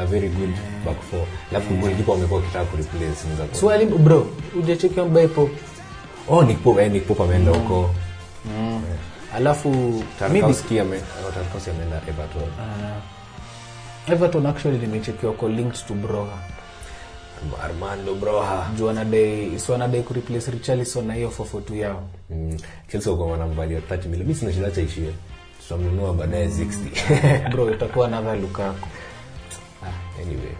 a 0.00 0.06
very 0.06 0.28
good 0.28 0.50
back 0.86 1.00
four. 1.10 1.20
Alafu 1.50 1.74
goalkeeper 1.74 2.10
wamekuwa 2.14 2.40
wakitaka 2.40 2.64
kureplace 2.64 3.58
swali 3.60 3.86
bro 3.86 4.26
ujacheki 4.58 5.00
mbai 5.00 5.28
pop 5.28 5.50
oh 6.28 6.42
Nick 6.42 6.58
Pope 6.62 6.84
eh, 6.84 6.92
Nick 6.92 7.06
Pope 7.06 7.22
ameenda 7.22 7.52
huko. 7.52 7.90
Alafu 9.34 10.02
Tarkowski 10.18 10.80
ame 10.80 10.96
oh, 10.96 11.30
Tarkowski 11.32 11.70
ameenda 11.70 11.96
Everton. 12.08 12.42
Everton 14.08 14.46
actually 14.46 14.78
nimechekiwa 14.78 15.32
ko 15.32 15.48
linked 15.48 15.86
to 15.86 15.94
broha 15.94 16.38
Armando 17.62 18.14
Broha 18.14 18.70
juu 18.76 18.86
wanadai 18.86 19.58
si 19.58 19.72
wanadai 19.72 20.02
kureplace 20.02 20.50
richarlison 20.50 21.06
na 21.06 21.14
hiyo 21.14 21.30
fofotu 21.30 21.74
yao. 21.76 22.02
Mm. 22.30 22.56
Chelsea 22.92 23.12
wako 23.12 23.26
wanamvalia 23.28 23.80
30 23.80 23.96
milioni, 24.04 24.18
mimi 24.24 24.34
sina 24.34 24.52
shida 24.52 24.70
cha 24.70 24.80
ishie. 24.80 25.12
Tutamnunua 25.62 26.14
baadaye 26.14 26.46
60 26.48 27.50
bro 27.50 27.70
itakuwa 27.70 28.06
another 28.06 28.40
lukaku 28.40 28.88
Ah, 29.82 30.20
anyway. 30.22 30.52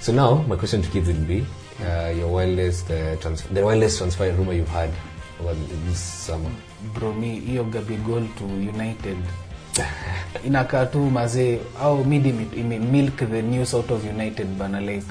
So 0.00 0.12
now 0.12 0.44
my 0.48 0.56
question 0.56 0.82
to 0.82 0.88
kids 0.90 1.08
be 1.26 1.44
uh, 1.80 2.10
your 2.18 2.28
wildest 2.28 2.90
uh, 2.90 3.16
transfer, 3.20 3.54
the 3.54 3.62
wildest 3.64 3.98
transfer 3.98 4.30
rumor 4.36 4.52
you've 4.52 4.68
had 4.68 4.90
over 5.40 5.54
this 5.88 5.98
summer. 6.26 6.50
Bro 6.94 7.12
mi 7.14 7.40
hiyo 7.40 7.64
gabigol 7.64 8.28
to 8.38 8.44
united. 8.44 9.16
Inakaa 10.46 10.86
tu 10.86 10.98
mazee 10.98 11.58
au 11.82 12.02
ime 12.02 12.78
milk 12.78 13.16
the 13.16 13.42
news 13.42 13.74
out 13.74 13.90
of 13.90 14.04
united 14.04 14.46
bana 14.58 14.80
like 14.80 15.06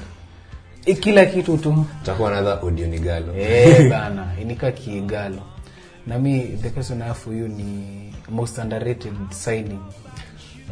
Eh, 0.86 0.98
kila 1.00 1.26
kitu 1.26 1.56
tu. 1.58 1.84
Takuwa 2.04 2.30
another 2.38 2.58
odionigalo 2.62 3.34
eh 3.36 3.90
bana 3.90 4.26
inika 4.40 4.72
kiigalo. 4.72 5.42
Na 6.06 6.18
mi 6.18 6.58
the 6.62 6.70
person 6.70 7.02
I 7.02 7.06
have 7.06 7.18
for 7.18 7.34
you 7.34 7.48
ni 7.48 8.12
most 8.28 8.58
underrated 8.58 9.12
signing. 9.30 9.80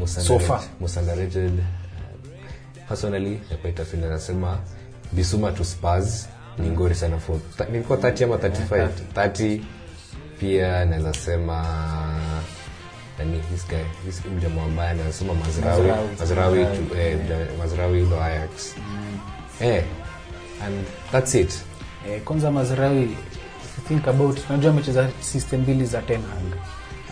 Most 0.00 0.20
So 0.20 0.35
underrated- 0.35 0.46
far. 0.46 0.62
most 0.81 0.96
underrated 0.96 1.53
uh, 1.59 2.88
personally 2.88 3.40
napaitafil 3.50 4.05
anasema 4.05 4.59
bisuma 5.12 5.53
to 5.53 5.64
spars 5.64 6.29
ni 6.59 6.70
ngori 6.70 6.94
sana 6.94 7.18
for 7.18 7.37
nilikuwa 7.70 7.98
30 7.98 8.24
ama 8.24 8.37
35 8.37 8.88
30 9.14 9.61
pia 10.40 10.85
naweza 10.85 11.14
sema 11.14 11.64
nani 13.18 13.40
this 13.53 13.68
guy 13.68 13.79
this 14.07 14.22
mjamaa 14.37 14.64
ambaye 14.64 14.90
anasema 14.90 15.35
mazrawi 15.35 15.90
mazrawi 16.18 16.64
to 16.64 16.98
eh, 17.00 17.18
mazrawi 17.59 18.03
ndo 18.03 18.22
ajax. 18.22 18.74
Eh 19.61 19.85
and 20.66 20.85
that's 21.12 21.35
it. 21.35 21.53
Eh, 22.09 22.20
kwanza 22.22 22.50
mazrawi 22.50 23.16
think 23.88 24.09
about 24.09 24.50
najua 24.50 24.70
amecheza 24.70 25.09
system 25.20 25.61
mbili 25.61 25.87
za 25.87 26.03
ten 26.03 26.20
hag. 26.22 26.59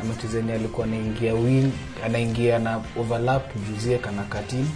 Amecheza 0.00 0.38
yenye 0.38 0.52
alikuwa 0.52 0.86
anaingia 0.86 1.34
wing 1.34 1.70
anaingia 2.04 2.58
na 2.58 2.80
overlap 3.00 3.42
juzie 3.70 3.98
kana 3.98 4.22
katini 4.22 4.70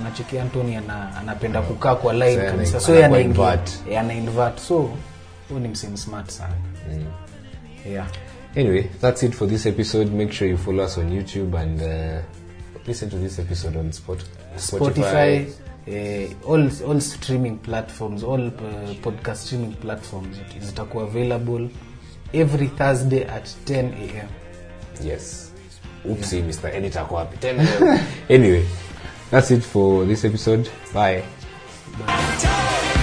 unacheki 0.00 0.38
Anthony 0.38 0.76
ana, 0.76 1.16
anapenda 1.16 1.62
kukaa 1.62 1.94
kwa 1.94 2.12
line 2.12 2.34
So, 2.36 2.50
kabisa. 2.50 2.80
so 2.80 2.92
yeye 2.92 3.04
anaingia. 3.04 3.60
ana 4.00 4.14
invert. 4.14 4.58
So 4.60 4.90
huyu 5.48 5.60
ni 5.60 5.68
msini 5.68 5.96
smart 5.96 6.30
sana. 6.30 6.54
Yeah. 7.90 8.06
Anyway, 8.56 8.82
that's 9.00 9.22
it 9.22 9.32
for 9.34 9.48
this 9.48 9.66
episode. 9.66 10.10
Make 10.10 10.32
sure 10.32 10.50
you 10.50 10.58
follow 10.58 10.84
us 10.84 10.98
on 10.98 11.12
YouTube 11.12 11.58
and 11.58 11.80
uh, 11.82 12.22
listen 12.86 13.10
to 13.10 13.18
this 13.18 13.38
episode 13.38 13.78
on 13.78 13.92
Spot- 13.92 14.24
spotify 14.56 15.46
eh, 15.86 16.30
all, 16.48 16.70
all 16.88 17.00
streaming 17.00 17.56
platforms 17.56 18.22
all 18.22 18.46
uh, 18.46 18.94
podcast 19.02 19.34
streaming 19.36 19.72
platforms 19.74 20.36
zitakuwa 20.60 21.04
available 21.04 21.68
every 22.32 22.68
thursday 22.68 23.24
at 23.24 23.48
10 23.66 23.78
am 24.20 24.28
Yes. 25.02 25.50
Oopsie, 26.04 26.42
Mr. 26.42 26.68
Editor 26.74 27.02
ako 27.02 27.14
wapi 27.14 27.36
tena 27.36 27.62
leo? 27.62 27.98
anyway, 28.36 28.64
that's 29.30 29.50
it 29.50 29.62
for 29.62 30.06
this 30.06 30.24
episode. 30.24 30.68
Bye. 30.92 31.24
Time 32.38 32.93